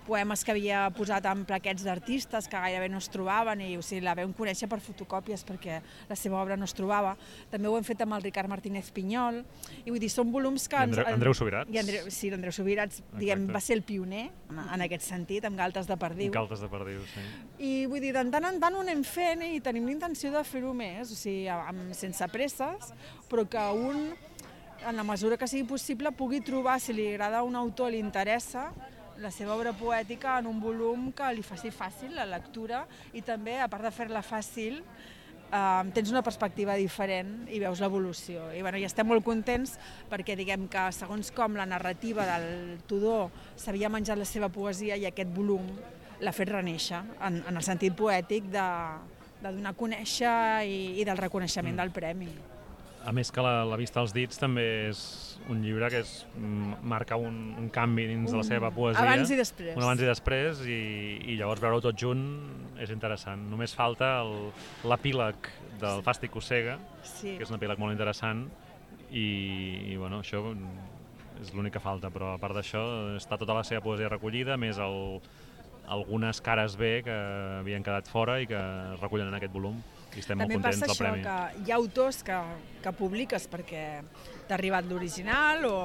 [0.07, 4.03] poemes que havia posat en plaquets d'artistes que gairebé no es trobaven i o sigui,
[4.05, 5.79] la vam conèixer per fotocòpies perquè
[6.09, 7.15] la seva obra no es trobava.
[7.51, 9.41] També ho hem fet amb el Ricard Martínez Pinyol
[9.83, 10.79] i vull dir, són volums que...
[10.79, 11.73] I Andreu, Andreu Subirats.
[11.73, 15.89] I Andreu, sí, l'Andreu Subirats diguem, va ser el pioner en, aquest sentit, amb Galtes
[15.89, 16.33] de Perdiu.
[16.35, 17.23] Galtes de Perdiu, sí.
[17.63, 20.75] I vull dir, de tant en tant ho anem fent i tenim l'intenció de fer-ho
[20.77, 22.93] més, o sigui, amb, sense presses,
[23.31, 24.11] però que un
[24.83, 28.67] en la mesura que sigui possible, pugui trobar, si li agrada un autor, li interessa,
[29.21, 32.83] la seva obra poètica en un volum que li faci fàcil la lectura
[33.13, 34.79] i també, a part de fer-la fàcil,
[35.53, 38.49] eh, tens una perspectiva diferent i veus l'evolució.
[38.53, 39.77] I, bueno, I estem molt contents
[40.11, 45.05] perquè diguem que segons com la narrativa del Tudor s'havia menjat la seva poesia i
[45.09, 45.69] aquest volum
[46.23, 48.65] l'ha fet reneixer en, en el sentit poètic de,
[49.43, 50.35] de donar a conèixer
[50.65, 51.83] i, i del reconeixement mm.
[51.83, 52.33] del premi.
[53.03, 54.99] A més que la, la vista als dits també és
[55.51, 56.11] un llibre que és,
[56.87, 59.03] marca un, un canvi dins de la seva poesia.
[59.03, 59.75] Abans i després.
[59.75, 60.79] Un abans i després, i,
[61.33, 62.23] i llavors veure-ho tot junt
[62.79, 63.43] és interessant.
[63.51, 64.15] Només falta
[64.87, 65.51] l'epíleg
[65.81, 66.07] del sí.
[66.07, 67.35] Fàstic Ossega, sí.
[67.35, 68.45] que és un epíleg molt interessant,
[69.11, 69.27] i,
[69.93, 70.41] i bueno, això
[71.43, 72.83] és l'únic que falta, però a part d'això
[73.17, 75.19] està tota la seva poesia recollida, més el,
[75.91, 77.17] algunes cares B que
[77.59, 78.59] havien quedat fora i que
[78.93, 79.81] es recullen en aquest volum
[80.15, 81.23] i estem També molt contents del premi.
[81.23, 82.39] També passa això, que hi ha autors que,
[82.83, 83.83] que publiques perquè
[84.47, 85.77] t'ha arribat l'original o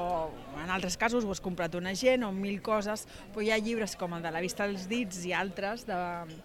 [0.62, 3.96] en altres casos ho has comprat una gent o mil coses, però hi ha llibres
[3.98, 5.98] com el de la vista dels dits i altres de,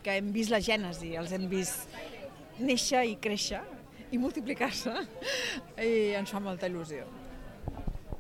[0.06, 1.90] que hem vist la gènesi, els hem vist
[2.60, 3.64] néixer i créixer
[4.14, 4.94] i multiplicar-se
[5.82, 7.23] i ens fa molta il·lusió.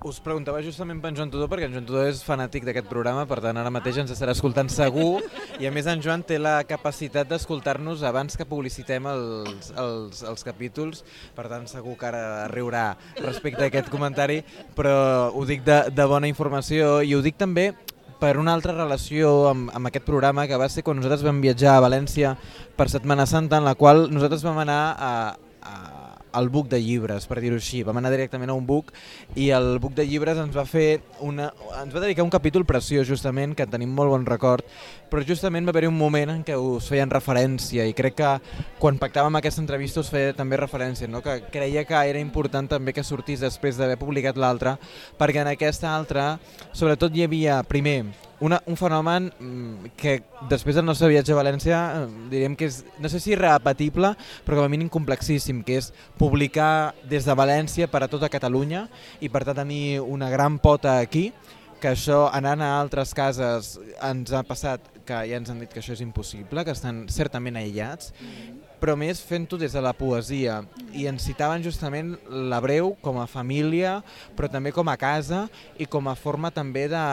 [0.03, 3.23] Us preguntava justament per en Joan Tudor, perquè en Joan Tudor és fanàtic d'aquest programa,
[3.23, 5.21] per tant ara mateix ens estarà escoltant segur,
[5.63, 10.43] i a més en Joan té la capacitat d'escoltar-nos abans que publicitem els, els, els
[10.43, 11.05] capítols,
[11.37, 12.83] per tant segur que ara riurà
[13.21, 14.41] respecte a aquest comentari,
[14.75, 16.97] però ho dic de, de bona informació.
[16.99, 17.69] I ho dic també
[18.19, 21.77] per una altra relació amb, amb aquest programa que va ser quan nosaltres vam viatjar
[21.77, 22.35] a València
[22.75, 25.13] per Setmana Santa, en la qual nosaltres vam anar a,
[25.63, 26.02] a
[26.37, 27.83] el buc de llibres, per dir-ho així.
[27.85, 28.91] Vam anar directament a un buc
[29.35, 33.07] i el buc de llibres ens va fer una, ens va dedicar un capítol preciós
[33.07, 34.65] justament, que tenim molt bon record,
[35.11, 38.33] però justament va haver-hi un moment en què us feien referència i crec que
[38.81, 41.21] quan pactàvem aquesta entrevista us feia també referència, no?
[41.21, 44.77] que creia que era important també que sortís després d'haver publicat l'altra,
[45.19, 46.37] perquè en aquesta altra
[46.73, 48.03] sobretot hi havia, primer,
[48.43, 50.17] una, un fenomen mm, que
[50.51, 54.13] després del nostre viatge a València eh, diríem que és, no sé si repetible,
[54.43, 58.87] però com a mínim complexíssim, que és publicar des de València per a tota Catalunya
[59.23, 61.29] i per tant tenir una gran pota aquí,
[61.79, 65.81] que això anant a altres cases ens ha passat que ja ens han dit que
[65.81, 68.13] això és impossible, que estan certament aïllats,
[68.83, 70.57] però més fent-ho des de la poesia.
[70.91, 72.17] I ens citaven justament
[72.51, 73.93] la Breu com a família,
[74.35, 75.45] però també com a casa
[75.79, 77.03] i com a forma també de...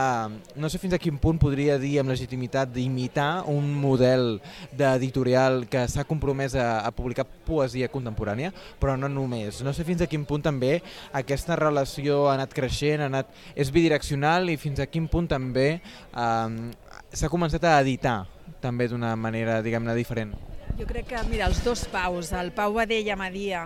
[0.58, 4.40] No sé fins a quin punt podria dir amb legitimitat d'imitar un model
[4.74, 8.50] d'editorial que s'ha compromès a, a publicar poesia contemporània,
[8.82, 9.62] però no només.
[9.62, 10.80] No sé fins a quin punt també
[11.14, 15.68] aquesta relació ha anat creixent, ha anat, és bidireccional i fins a quin punt també
[15.78, 16.60] eh,
[17.14, 18.24] s'ha començat a editar
[18.58, 20.49] també d'una manera, diguem-ne, diferent.
[20.78, 23.64] Jo crec que, mira, els dos Paus, el Pau Badell Madia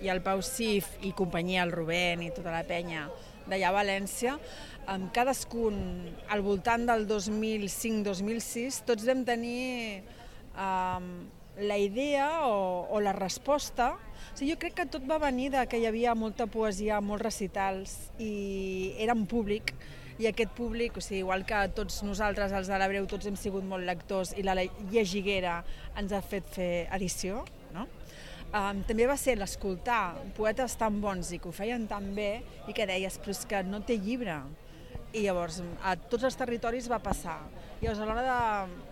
[0.00, 3.08] i el Pau Sif i companyia, el Rubén i tota la penya
[3.50, 4.36] d'allà a València,
[4.90, 5.76] amb cadascun
[6.30, 10.02] al voltant del 2005-2006, tots vam tenir
[10.54, 11.10] um,
[11.60, 13.92] la idea o, o la resposta.
[14.30, 17.26] O sigui, jo crec que tot va venir de que hi havia molta poesia, molts
[17.26, 19.74] recitals i era un públic
[20.20, 23.38] i aquest públic, o sigui, igual que tots nosaltres, els de la Breu, tots hem
[23.40, 24.56] sigut molt lectors i la
[24.92, 25.60] llegiguera
[25.98, 27.86] ens ha fet fer edició, no?
[28.50, 32.74] Um, també va ser l'escoltar poetes tan bons i que ho feien tan bé i
[32.74, 34.40] que deies, però és que no té llibre.
[35.14, 37.38] I llavors a tots els territoris va passar.
[37.80, 38.88] Llavors a l'hora de,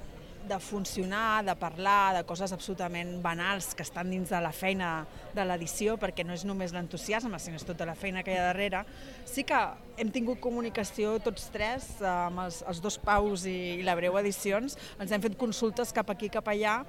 [0.49, 5.05] de funcionar, de parlar, de coses absolutament banals que estan dins de la feina
[5.36, 8.49] de l'edició, perquè no és només l'entusiasme, sinó és tota la feina que hi ha
[8.49, 8.82] darrere,
[9.28, 9.61] sí que
[10.01, 14.78] hem tingut comunicació tots tres, amb els, els dos Paus i, i la Breu Edicions,
[14.99, 16.80] ens hem fet consultes cap aquí, cap allà,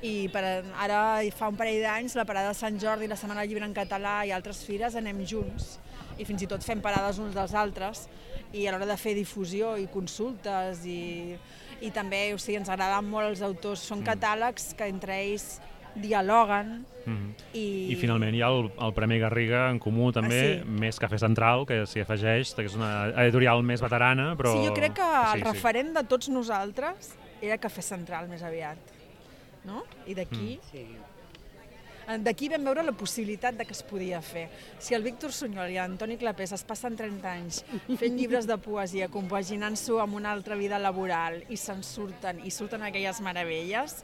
[0.00, 0.42] i per,
[0.80, 4.22] ara fa un parell d'anys la parada de Sant Jordi, la Setmana Llibre en català
[4.24, 5.74] i altres fires anem junts
[6.20, 8.06] i fins i tot fem parades uns dels altres
[8.56, 11.36] i a l'hora de fer difusió i consultes i
[11.80, 14.08] i també o sigui, ens agraden molt els autors, són mm.
[14.12, 15.60] catàlegs que entre ells
[15.94, 17.30] dialoguen mm -hmm.
[17.52, 17.92] i...
[17.92, 20.70] I finalment hi ha el, el Premi Garriga en comú també, ah, sí.
[20.80, 24.52] més Cafè Central, que s'hi afegeix, que és una editorial més veterana, però...
[24.52, 25.94] Sí, jo crec que sí, el referent sí.
[25.94, 28.78] de tots nosaltres era Cafè Central més aviat,
[29.64, 29.84] no?
[30.06, 30.60] I d'aquí...
[30.62, 30.70] Mm.
[30.70, 30.86] Sí
[32.18, 34.48] D'aquí vam veure la possibilitat de que es podia fer.
[34.82, 37.60] Si el Víctor Sunyol i l'Antoni Clapés es passen 30 anys
[38.00, 42.82] fent llibres de poesia, compaginant-s'ho amb una altra vida laboral i se'n surten, i surten
[42.86, 44.00] aquelles meravelles,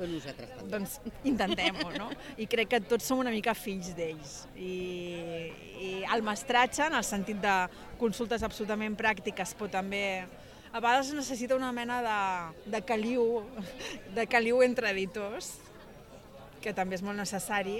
[0.70, 2.10] doncs intentem-ho, no?
[2.38, 4.38] I crec que tots som una mica fills d'ells.
[4.54, 4.72] I,
[5.82, 7.58] I el mestratge, en el sentit de
[7.98, 10.06] consultes absolutament pràctiques, però també
[10.72, 13.42] a vegades necessita una mena de, de caliu,
[14.14, 15.54] de caliu entre editors,
[16.66, 17.78] que també és molt necessari,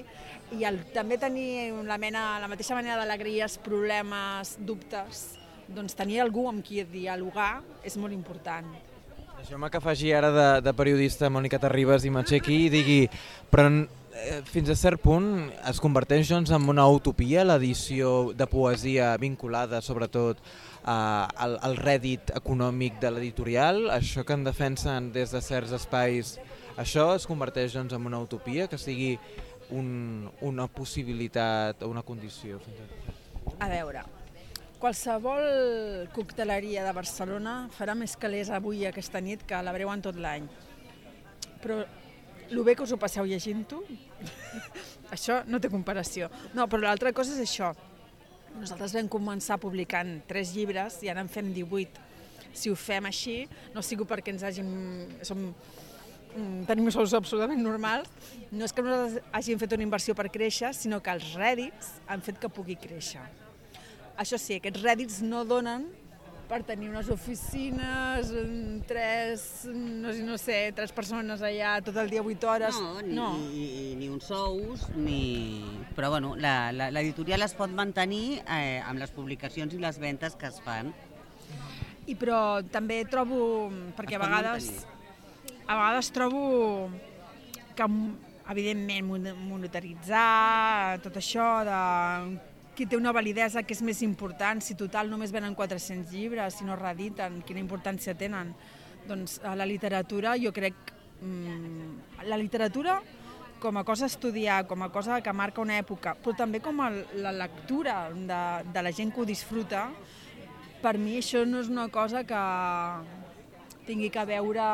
[0.55, 5.26] i el, també tenir la, mena, la mateixa manera d'alegries, problemes, dubtes,
[5.66, 8.68] doncs tenir algú amb qui dialogar és molt important.
[9.37, 13.01] Deixeu-me que faci ara de, de periodista Mònica Terribas i m'aixequi i digui
[13.53, 19.12] però eh, fins a cert punt es converteix doncs, en una utopia l'edició de poesia
[19.20, 25.43] vinculada sobretot eh, al, al rèdit econòmic de l'editorial, això que en defensen des de
[25.45, 26.37] certs espais
[26.77, 29.14] això es converteix doncs, en una utopia, que sigui
[29.74, 32.61] un, una possibilitat o una condició?
[33.59, 34.03] A veure,
[34.79, 40.18] qualsevol cocteleria de Barcelona farà més calés avui aquesta nit que la breu en tot
[40.20, 40.49] l'any.
[41.62, 41.81] Però
[42.47, 43.83] el bé que us ho passeu llegint-ho,
[45.16, 46.31] això no té comparació.
[46.55, 47.72] No, però l'altra cosa és això.
[48.57, 52.05] Nosaltres vam començar publicant tres llibres i ara en fem 18.
[52.57, 53.43] Si ho fem així,
[53.74, 54.70] no sigui perquè ens hàgim...
[55.27, 55.51] Som
[56.37, 58.11] Mm, tenim sous absolutament normals,
[58.53, 62.24] no és que nosaltres hàgim fet una inversió per créixer, sinó que els rèdits han
[62.24, 63.24] fet que pugui créixer.
[64.20, 65.87] Això sí, aquests rèdits no donen
[66.47, 68.28] per tenir unes oficines,
[68.87, 72.78] tres, no, sé, no sé, tres persones allà tot el dia, 8 hores.
[72.78, 73.30] No, ni, no.
[73.41, 75.22] ni, ni uns sous, ni...
[75.97, 80.61] Però bueno, l'editorial es pot mantenir eh, amb les publicacions i les ventes que es
[80.62, 80.93] fan.
[82.07, 84.68] I però també trobo, perquè a vegades...
[84.68, 84.95] Mantenir
[85.67, 86.89] a vegades trobo
[87.77, 87.87] que,
[88.51, 91.81] evidentment, monetaritzar, tot això de
[92.77, 96.67] qui té una validesa que és més important, si total només venen 400 llibres, si
[96.69, 98.53] no rediten, quina importància tenen.
[99.09, 100.93] Doncs a la literatura jo crec...
[101.17, 102.99] Mmm, la literatura
[103.59, 106.81] com a cosa a estudiar, com a cosa que marca una època, però també com
[106.85, 109.87] a la lectura de, de la gent que ho disfruta,
[110.83, 112.43] per mi això no és una cosa que
[113.89, 114.67] tingui que veure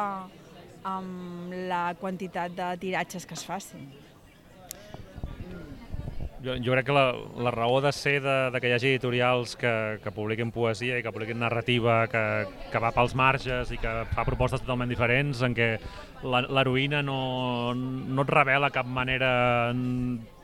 [0.85, 3.87] amb la quantitat de tiratges que es facin.
[6.43, 9.55] Jo, jo crec que la, la raó de ser de, de que hi hagi editorials
[9.55, 9.73] que,
[10.03, 12.23] que publiquin poesia i que publiquin narrativa que,
[12.73, 15.77] que va pels marges i que fa propostes totalment diferents en què
[16.27, 17.21] l'heroïna no,
[17.79, 19.31] no et revela cap manera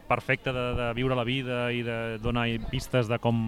[0.08, 3.40] perfecta de, de viure la vida i de donar pistes de com,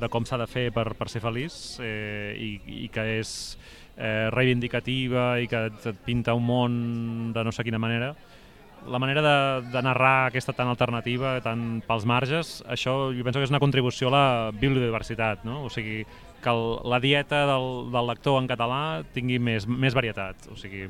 [0.00, 2.50] de com s'ha de fer per, per ser feliç eh, i,
[2.86, 3.34] i que és
[3.96, 6.72] eh, reivindicativa i que et pinta un món
[7.34, 8.14] de no sé quina manera,
[8.86, 13.48] la manera de, de narrar aquesta tan alternativa, tan pels marges, això jo penso que
[13.48, 15.64] és una contribució a la biodiversitat, no?
[15.66, 16.04] o sigui,
[16.42, 18.80] que el, la dieta del, del lector en català
[19.14, 20.86] tingui més, més varietat, o sigui,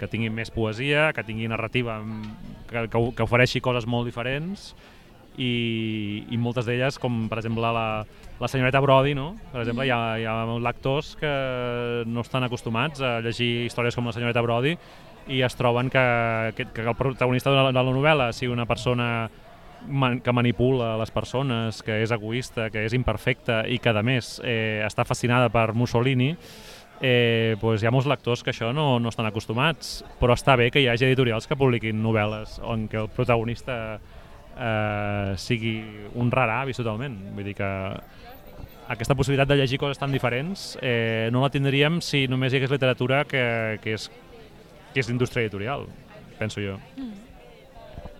[0.00, 1.98] que tingui més poesia, que tingui narrativa,
[2.70, 4.70] que, que, que ofereixi coses molt diferents,
[5.38, 8.04] i, i moltes d'elles, com per exemple la,
[8.40, 9.32] la senyoreta Brody, no?
[9.52, 9.88] per exemple, mm.
[9.88, 11.32] hi, ha, hi ha lectors que
[12.06, 14.76] no estan acostumats a llegir històries com la senyoreta Brody
[15.28, 16.06] i es troben que,
[16.56, 19.28] que, que el protagonista de la, de la novel·la sigui una persona
[19.88, 24.36] man, que manipula les persones, que és egoista, que és imperfecta i que, a més,
[24.44, 26.32] eh, està fascinada per Mussolini,
[27.00, 30.70] eh, doncs hi ha molts lectors que això no, no estan acostumats, però està bé
[30.70, 33.98] que hi hagi editorials que publiquin novel·les on que el protagonista
[34.56, 35.76] eh, sigui
[36.18, 37.16] un rar avis totalment.
[37.36, 37.70] Vull dir que
[38.88, 42.74] aquesta possibilitat de llegir coses tan diferents eh, no la tindríem si només hi hagués
[42.74, 43.44] literatura que,
[43.82, 44.08] que és,
[44.94, 45.86] que és d'indústria editorial,
[46.38, 46.78] penso jo.
[46.96, 47.12] Mm.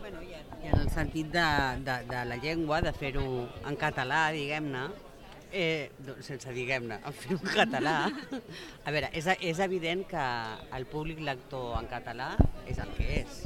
[0.00, 1.48] Bueno, i en el sentit de,
[1.86, 3.26] de, de la llengua, de fer-ho
[3.66, 4.88] en català, diguem-ne,
[5.56, 5.90] Eh,
[6.26, 7.94] sense diguem-ne, en fer un català.
[8.84, 10.24] A veure, és, és evident que
[10.76, 12.32] el públic lector en català
[12.68, 13.38] és el que és.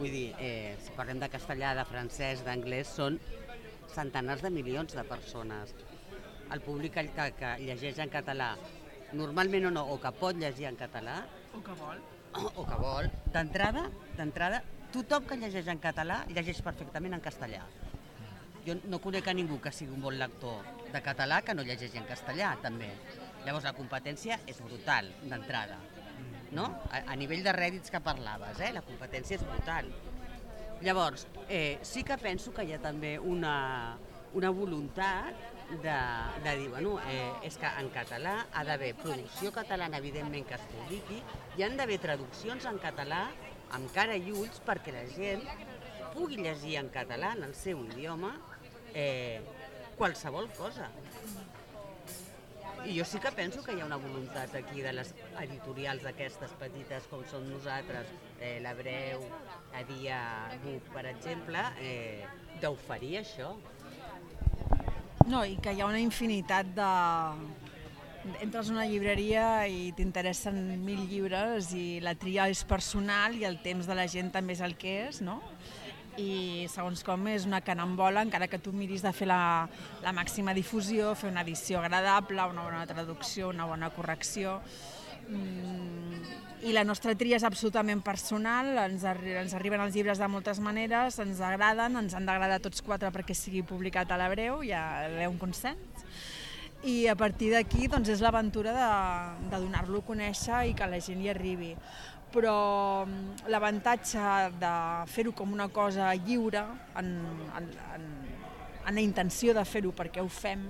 [0.00, 3.18] Vull dir, eh, si parlem de castellà, de francès, d'anglès, són
[3.92, 5.74] centenars de milions de persones.
[6.54, 8.54] El públic que, que llegeix en català,
[9.12, 11.18] normalment o no, o que pot llegir en català...
[11.52, 12.00] O que vol.
[12.32, 13.10] O, o que vol.
[13.34, 13.84] D'entrada,
[14.16, 14.62] d'entrada,
[14.94, 17.66] tothom que llegeix en català llegeix perfectament en castellà.
[18.64, 22.00] Jo no conec a ningú que sigui un bon lector de català que no llegeixi
[22.00, 22.88] en castellà, també.
[23.44, 25.76] Llavors, la competència és brutal, d'entrada.
[26.56, 26.66] No?
[26.90, 28.72] A, a nivell de rèdits que parlaves, eh?
[28.74, 29.90] la competència és brutal.
[30.82, 33.96] Llavors, eh, sí que penso que hi ha també una,
[34.34, 35.36] una voluntat
[35.70, 35.96] de,
[36.42, 40.66] de dir, bueno, eh, és que en català ha d'haver producció catalana, evidentment, que es
[40.72, 41.20] publiqui,
[41.56, 43.26] hi han d'haver traduccions en català
[43.76, 45.44] amb cara i ulls perquè la gent
[46.14, 48.34] pugui llegir en català, en el seu idioma,
[48.94, 49.40] eh,
[50.00, 50.90] qualsevol cosa.
[52.86, 55.12] I jo sí que penso que hi ha una voluntat aquí de les
[55.42, 58.08] editorials aquestes petites com som nosaltres,
[58.40, 59.24] eh, l'Abreu,
[59.76, 60.20] a Dia
[60.64, 62.24] Buc, per exemple, eh,
[62.62, 63.52] d'oferir això.
[65.28, 66.92] No, i que hi ha una infinitat de...
[68.44, 73.56] Entres a una llibreria i t'interessen mil llibres i la tria és personal i el
[73.64, 75.38] temps de la gent també és el que és, no?
[76.20, 79.68] I segons com és una canambola, encara que tu miris de fer la,
[80.04, 84.58] la màxima difusió, fer una edició agradable, una bona traducció, una bona correcció.
[85.30, 86.20] Mm,
[86.66, 90.60] I la nostra tria és absolutament personal, ens, arri ens arriben els llibres de moltes
[90.60, 94.84] maneres, ens agraden, ens han d'agradar tots quatre perquè sigui publicat a l'Abreu, hi ha
[95.30, 96.04] un consens.
[96.80, 98.92] I a partir d'aquí doncs, és l'aventura de,
[99.50, 101.74] de donar-lo a conèixer i que la gent hi arribi
[102.32, 104.22] però mm, l'avantatge
[104.60, 104.72] de
[105.10, 106.62] fer-ho com una cosa lliure,
[107.00, 107.10] en,
[107.58, 108.06] en, en,
[108.86, 110.64] en la intenció de fer-ho perquè ho fem,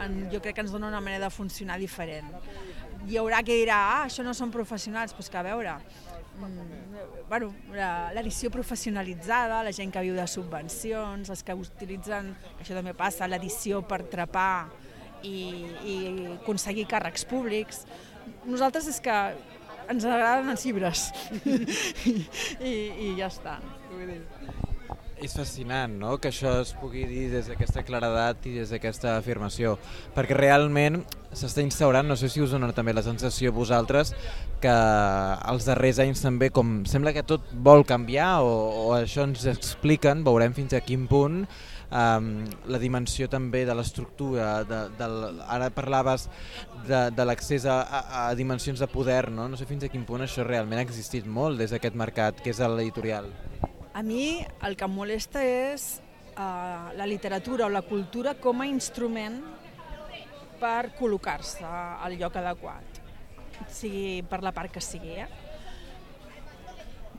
[0.00, 2.30] en, jo crec que ens dona una manera de funcionar diferent.
[3.08, 5.74] Hi haurà que dirà, ah, això no són professionals, doncs que a veure,
[6.38, 7.50] mm, bueno,
[8.14, 13.82] l'edició professionalitzada, la gent que viu de subvencions, els que utilitzen, això també passa, l'edició
[13.82, 14.68] per trepar
[15.22, 15.96] i, i
[16.38, 17.86] aconseguir càrrecs públics.
[18.46, 19.16] Nosaltres és que
[19.90, 21.08] ens agraden els llibres
[22.70, 23.58] I, i, ja està.
[23.90, 24.20] Vull dir.
[25.22, 29.76] És fascinant, no?, que això es pugui dir des d'aquesta claredat i des d'aquesta afirmació,
[30.16, 30.98] perquè realment
[31.30, 34.10] s'està instaurant, no sé si us dona també la sensació vosaltres,
[34.62, 34.72] que
[35.52, 38.50] els darrers anys també, com sembla que tot vol canviar o,
[38.82, 41.44] o això ens expliquen, veurem fins a quin punt,
[41.92, 42.28] um,
[42.72, 45.08] la dimensió també de l'estructura, de, de,
[45.46, 46.28] ara parlaves
[46.88, 49.48] de, de l'accés a, a, a dimensions de poder, no?
[49.52, 52.54] no sé fins a quin punt això realment ha existit molt des d'aquest mercat, que
[52.54, 53.28] és l'editorial.
[53.92, 56.00] A mi el que em molesta és
[56.32, 59.42] uh, la literatura o la cultura com a instrument
[60.62, 63.00] per col·locar-se al lloc adequat,
[63.68, 65.18] sigui per la part que sigui.
[65.18, 65.41] Eh?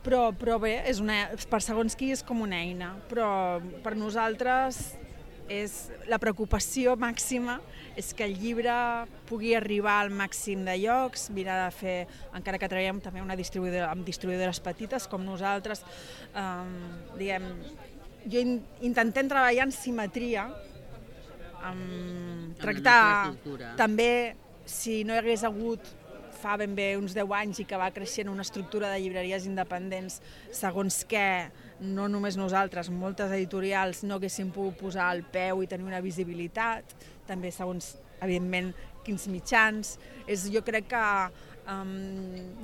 [0.04, 4.92] Però, però bé, és una, per segons qui és com una eina, però per nosaltres
[5.50, 7.58] és la preocupació màxima
[8.00, 8.74] és que el llibre
[9.28, 11.96] pugui arribar al màxim de llocs, mirar de fer,
[12.36, 15.84] encara que treballem també una distribuïdora, amb distribuïdores petites com nosaltres,
[16.32, 16.72] um,
[17.18, 17.50] diguem,
[18.24, 18.56] jo in,
[18.88, 20.48] intentem treballar en simetria,
[21.64, 23.34] amb tractar
[23.78, 24.34] també
[24.68, 25.92] si no hi hagués hagut
[26.44, 30.20] fa ben bé uns 10 anys i que va creixent una estructura de llibreries independents
[30.52, 31.48] segons què,
[31.80, 36.92] no només nosaltres, moltes editorials no haguessin pogut posar el peu i tenir una visibilitat,
[37.28, 38.74] també segons, evidentment,
[39.04, 39.96] quins mitjans.
[40.28, 41.04] És, jo crec que
[41.72, 41.94] um,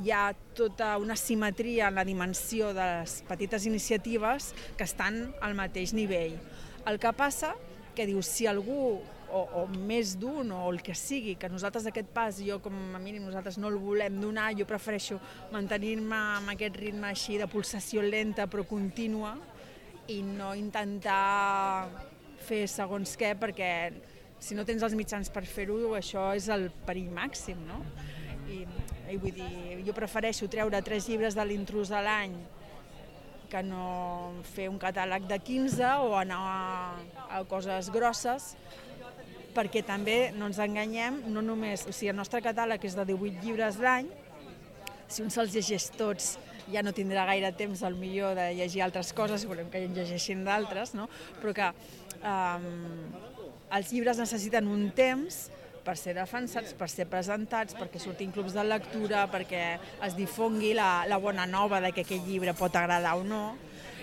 [0.05, 5.57] hi ha tota una simetria en la dimensió de les petites iniciatives que estan al
[5.57, 6.37] mateix nivell.
[6.89, 7.55] El que passa
[7.97, 9.01] que diu, si algú
[9.33, 13.01] o, o més d'un o el que sigui, que nosaltres aquest pas, jo com a
[13.03, 15.21] mínim nosaltres no el volem donar, jo prefereixo
[15.55, 19.37] mantenir-me amb aquest ritme així de pulsació lenta però contínua
[20.11, 21.89] i no intentar
[22.47, 23.73] fer segons què perquè
[24.41, 27.85] si no tens els mitjans per fer-ho, això és el perill màxim, no?
[28.51, 28.65] I
[29.11, 32.37] i vull dir, jo prefereixo treure tres llibres de l'intrus a l'any
[33.51, 36.61] que no fer un catàleg de 15 o anar a,
[37.35, 38.53] a coses grosses,
[39.55, 43.45] perquè també no ens enganyem, no només, o sigui, el nostre catàleg és de 18
[43.45, 44.11] llibres l'any,
[45.11, 46.37] si un se'ls llegeix tots
[46.71, 50.45] ja no tindrà gaire temps al millor de llegir altres coses, volem que en llegeixin
[50.47, 51.09] d'altres, no?
[51.41, 51.71] però que
[52.23, 52.69] um,
[53.75, 55.49] els llibres necessiten un temps
[55.85, 59.65] per ser defensats, per ser presentats, perquè surtin clubs de lectura, perquè
[60.07, 63.45] es difongui la, la bona nova de que aquest llibre pot agradar o no,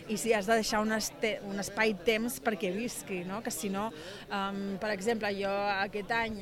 [0.08, 3.42] i si has de deixar un, un espai-temps perquè visqui, no?
[3.44, 3.90] que si no,
[4.32, 6.40] um, per exemple, jo aquest any,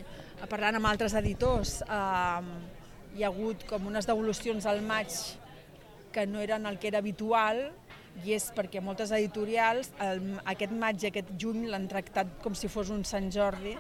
[0.51, 2.51] parlant amb altres editors, um,
[3.15, 5.13] hi ha hagut com unes devolucions al maig
[6.13, 7.65] que no eren el que era habitual,
[8.23, 12.69] i és perquè moltes editorials el, aquest maig i aquest juny l'han tractat com si
[12.71, 13.75] fos un Sant Jordi.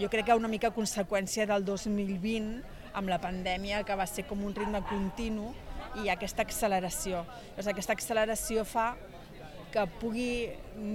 [0.00, 2.62] Jo crec que una mica conseqüència del 2020
[2.96, 5.52] amb la pandèmia, que va ser com un ritme continu
[6.02, 7.24] i aquesta acceleració.
[7.24, 8.94] Llavors, aquesta acceleració fa
[9.74, 10.46] que pugui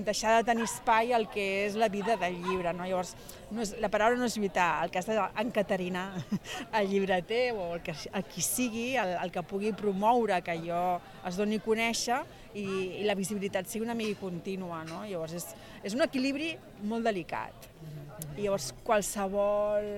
[0.07, 2.71] deixar de tenir espai el que és la vida del llibre.
[2.71, 2.85] No?
[2.87, 3.11] Llavors,
[3.51, 6.05] no és, la paraula no és lluitar, el que has d'encaterinar
[6.79, 10.83] el llibreter o el que, el qui sigui, el, el que pugui promoure que allò
[11.27, 12.21] es doni a conèixer
[12.53, 12.65] i,
[13.01, 14.85] i la visibilitat sigui una mica contínua.
[14.87, 15.03] No?
[15.03, 15.51] Llavors, és,
[15.83, 16.53] és un equilibri
[16.87, 17.67] molt delicat.
[18.37, 19.91] I llavors, qualsevol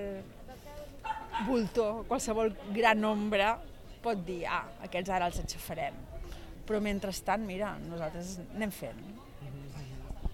[1.46, 3.54] voltor, qualsevol gran ombra
[4.02, 5.96] pot dir, ah, aquests ara els aixafarem.
[6.66, 8.98] Però mentrestant, mira, nosaltres anem fent.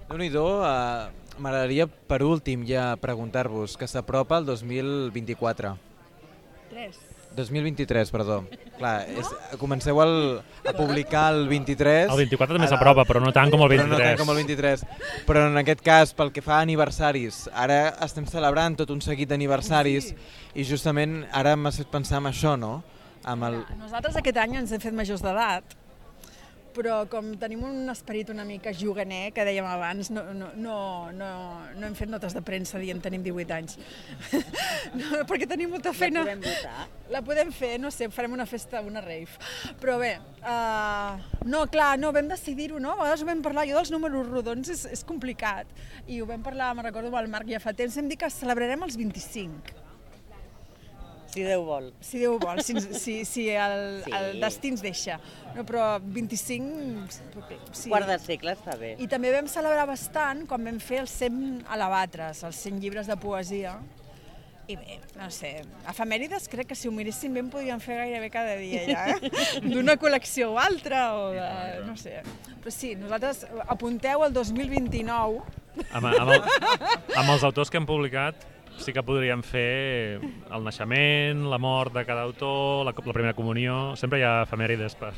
[0.09, 5.77] Déu-n'hi-do, uh, m'agradaria per últim ja preguntar-vos que s'apropa el 2024.
[6.73, 6.99] 3.
[7.39, 8.39] 2023, perdó.
[8.79, 9.29] Clar, és,
[9.61, 10.15] comenceu el,
[10.67, 12.11] a publicar el 23.
[12.11, 14.09] El 24 també s'apropa, però no tant com el Però no 23.
[14.09, 14.85] tant com el 23.
[15.29, 19.31] Però en aquest cas, pel que fa a aniversaris, ara estem celebrant tot un seguit
[19.31, 20.13] d'aniversaris
[20.55, 22.79] i justament ara m'has fet pensar en això, no?
[23.29, 23.61] Amb el...
[23.81, 25.77] Nosaltres aquest any ens hem fet majors d'edat,
[26.79, 30.77] però com tenim un esperit una mica juganer, que dèiem abans, no, no, no,
[31.17, 31.31] no,
[31.75, 33.79] no hem fet notes de premsa dient tenim 18 anys.
[35.01, 36.23] no, perquè tenim molta feina.
[36.23, 36.87] podem votar?
[37.13, 39.41] La podem fer, no sé, farem una festa, una rave.
[39.83, 40.15] Però bé,
[40.45, 41.19] uh,
[41.49, 42.95] no, clar, no, vam decidir-ho, no?
[42.95, 45.69] A vegades ho vam parlar, jo dels números rodons és, és complicat.
[46.07, 48.33] I ho vam parlar, me'n recordo amb el Marc ja fa temps, hem dit que
[48.33, 49.88] celebrarem els 25
[51.39, 51.91] Si Déu vol.
[52.03, 54.13] si Déu vol, si, si, si el, Sí.
[54.19, 55.19] el destí ens deixa.
[55.55, 57.07] No, però 25...
[57.73, 57.89] Sí.
[57.93, 58.97] Quart de segle està bé.
[58.99, 63.17] I també vam celebrar bastant quan vam fer els 100 alabatres, els 100 llibres de
[63.17, 63.79] poesia.
[64.69, 68.29] I bé, no sé, efemèrides crec que si ho miréssim bé en podríem fer gairebé
[68.29, 69.31] cada dia ja, eh?
[69.73, 71.47] D'una col·lecció o altra, o de...
[71.87, 72.19] no sé.
[72.61, 75.41] Però sí, nosaltres apunteu el 2029
[75.95, 76.43] Amb, amb, el,
[77.17, 78.45] amb els autors que hem publicat
[78.79, 83.97] sí que podríem fer el naixement, la mort de cada autor, la, la primera comunió...
[83.97, 85.13] Sempre hi ha efemèrides per,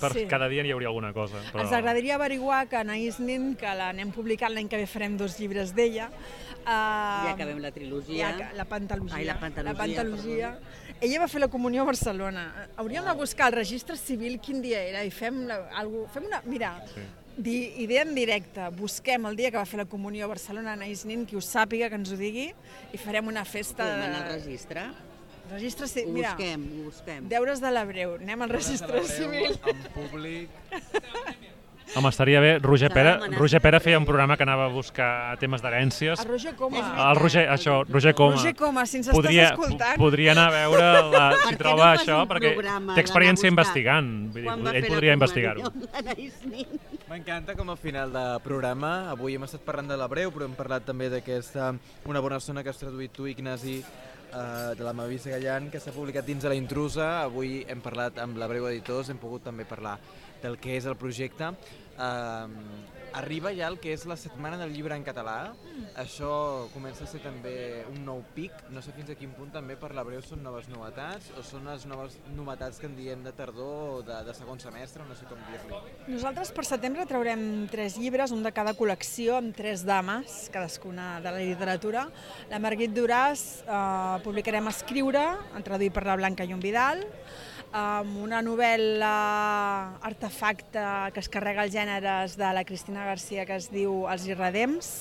[0.00, 0.26] per Sí.
[0.30, 1.40] cada dia n'hi hauria alguna cosa.
[1.52, 1.62] Però...
[1.64, 5.74] Ens agradaria averiguar que Anaïs Nin, que l'anem publicant l'any que ve farem dos llibres
[5.74, 8.32] d'ella, uh, Ja acabem la trilogia.
[8.38, 9.16] Ja, la pantalogia.
[9.16, 10.52] Ai, la pantalogia, La pantalogia.
[11.00, 12.48] Ella va fer la comunió a Barcelona.
[12.76, 16.42] Hauríem de buscar el registre civil quin dia era i fem, la, algú, fem una...
[16.44, 17.00] Mira, Sí.
[17.38, 18.68] Di, idea en directe.
[18.76, 21.88] Busquem el dia que va fer la comunió a Barcelona Anaïs Nin, qui ho sàpiga,
[21.88, 22.50] que ens ho digui,
[22.92, 23.84] i farem una festa...
[23.86, 24.88] Podem anar al registre?
[25.48, 26.12] registre Ho civil.
[26.12, 27.28] Mira, busquem, ho busquem.
[27.30, 28.18] deures de l'Abreu.
[28.20, 29.54] Anem al registre civil.
[29.64, 30.50] En públic.
[31.96, 32.58] Home, estaria bé.
[32.60, 33.32] Roger demanat.
[33.40, 36.20] Roger Pere feia un programa que anava a buscar temes d'herències.
[36.20, 36.82] El Roger Coma.
[37.08, 38.36] El Roger, això, Roger Coma.
[38.36, 39.96] Roger Coma, si ens podria, estàs escoltant.
[39.96, 42.52] po- podria anar a veure la, si troba no això, perquè
[42.92, 44.12] té experiència investigant.
[44.34, 45.72] Vull dir, Quan va ell fer la podria investigar-ho.
[47.08, 50.84] M'encanta com al final de programa, avui hem estat parlant de l'Abreu, però hem parlat
[50.84, 51.70] també d'aquesta
[52.04, 55.94] Una bona zona que has traduït tu, Ignasi, eh, de la Mavisa Gallant, que s'ha
[55.94, 57.06] publicat dins de la intrusa.
[57.22, 59.96] Avui hem parlat amb l'Abreu Editors, hem pogut també parlar
[60.42, 61.48] del que és el projecte.
[61.96, 65.52] Eh, arriba ja el que és la setmana del llibre en català.
[65.98, 68.54] Això comença a ser també un nou pic.
[68.74, 71.86] No sé fins a quin punt també per l'Abreu són noves novetats o són les
[71.90, 75.40] noves novetats que en diem de tardor o de, de segon semestre, no sé com
[75.48, 75.82] dir-li.
[76.12, 77.42] Nosaltres per setembre traurem
[77.72, 82.08] tres llibres, un de cada col·lecció, amb tres dames, cadascuna de la literatura.
[82.52, 83.82] La Marguit Duràs eh,
[84.24, 87.04] publicarem Escriure, en traduït per la Blanca i un Vidal,
[87.76, 93.70] amb una novel·la artefacte que es carrega els gèneres de la Cristina Garcia que es
[93.72, 94.92] diu Els irredems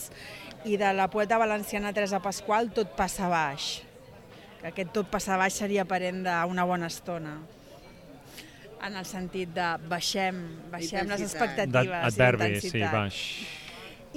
[0.65, 3.77] i de la poeta valenciana Teresa Pasqual Tot passa baix.
[4.61, 7.37] Que aquest tot passa baix seria aparent d'una bona estona
[8.85, 10.41] en el sentit de baixem,
[10.71, 13.21] baixem les expectatives Adverbi, i sí, baix.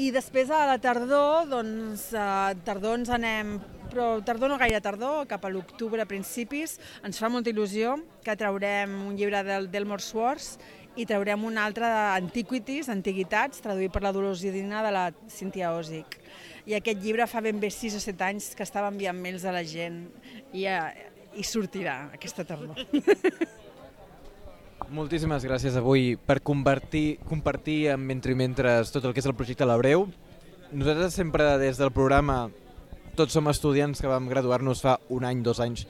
[0.01, 3.59] I després a la tardor, doncs, a tardor ens anem
[3.91, 8.37] però tardor no gaire tardor, cap a l'octubre a principis, ens fa molta il·lusió que
[8.39, 10.61] traurem un llibre del Delmore Swords
[10.99, 16.19] i traurem un altre d'Antiquities, Antiguitats, traduït per la Dolors Idina de la Cynthia Osic.
[16.67, 19.55] I aquest llibre fa ben bé 6 o 7 anys que estava enviant mails a
[19.55, 20.03] la gent
[20.53, 22.77] i, eh, i sortirà aquesta tardor.
[24.91, 29.37] Moltíssimes gràcies avui per compartir, compartir amb Mentre i Mentres tot el que és el
[29.39, 30.09] projecte L'Abreu.
[30.73, 32.49] Nosaltres sempre des del programa
[33.15, 35.87] tots som estudiants que vam graduar-nos fa un any, dos anys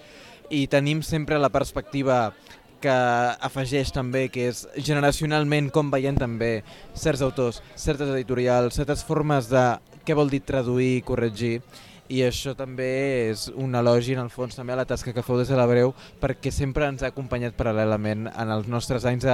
[0.50, 2.34] i tenim sempre la perspectiva
[2.82, 2.96] que
[3.50, 6.62] afegeix també que és generacionalment com veiem també
[6.94, 9.64] certs autors, certes editorials, certes formes de
[10.06, 11.58] què vol dir traduir i corregir
[12.10, 12.88] i això també
[13.30, 15.66] és un elogi en el fons també a la tasca que feu des de la
[15.70, 19.28] Breu perquè sempre ens ha acompanyat paral·lelament en els nostres anys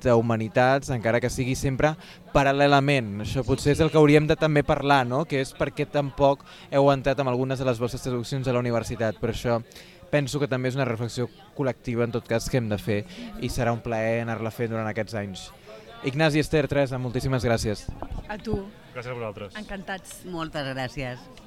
[0.00, 1.92] d'humanitats, encara que sigui sempre
[2.32, 3.18] paral·lelament.
[3.26, 5.26] Això potser és el que hauríem de també parlar, no?
[5.28, 9.20] que és perquè tampoc heu entrat amb algunes de les vostres traduccions a la universitat,
[9.20, 9.60] però això
[10.10, 13.00] penso que també és una reflexió col·lectiva en tot cas que hem de fer
[13.40, 15.48] i serà un plaer anar-la fent durant aquests anys.
[16.04, 17.84] Ignasi Esther, Teresa, moltíssimes gràcies.
[18.28, 18.56] A tu.
[18.94, 19.56] Gràcies a vosaltres.
[19.60, 20.20] Encantats.
[20.24, 21.39] Moltes gràcies.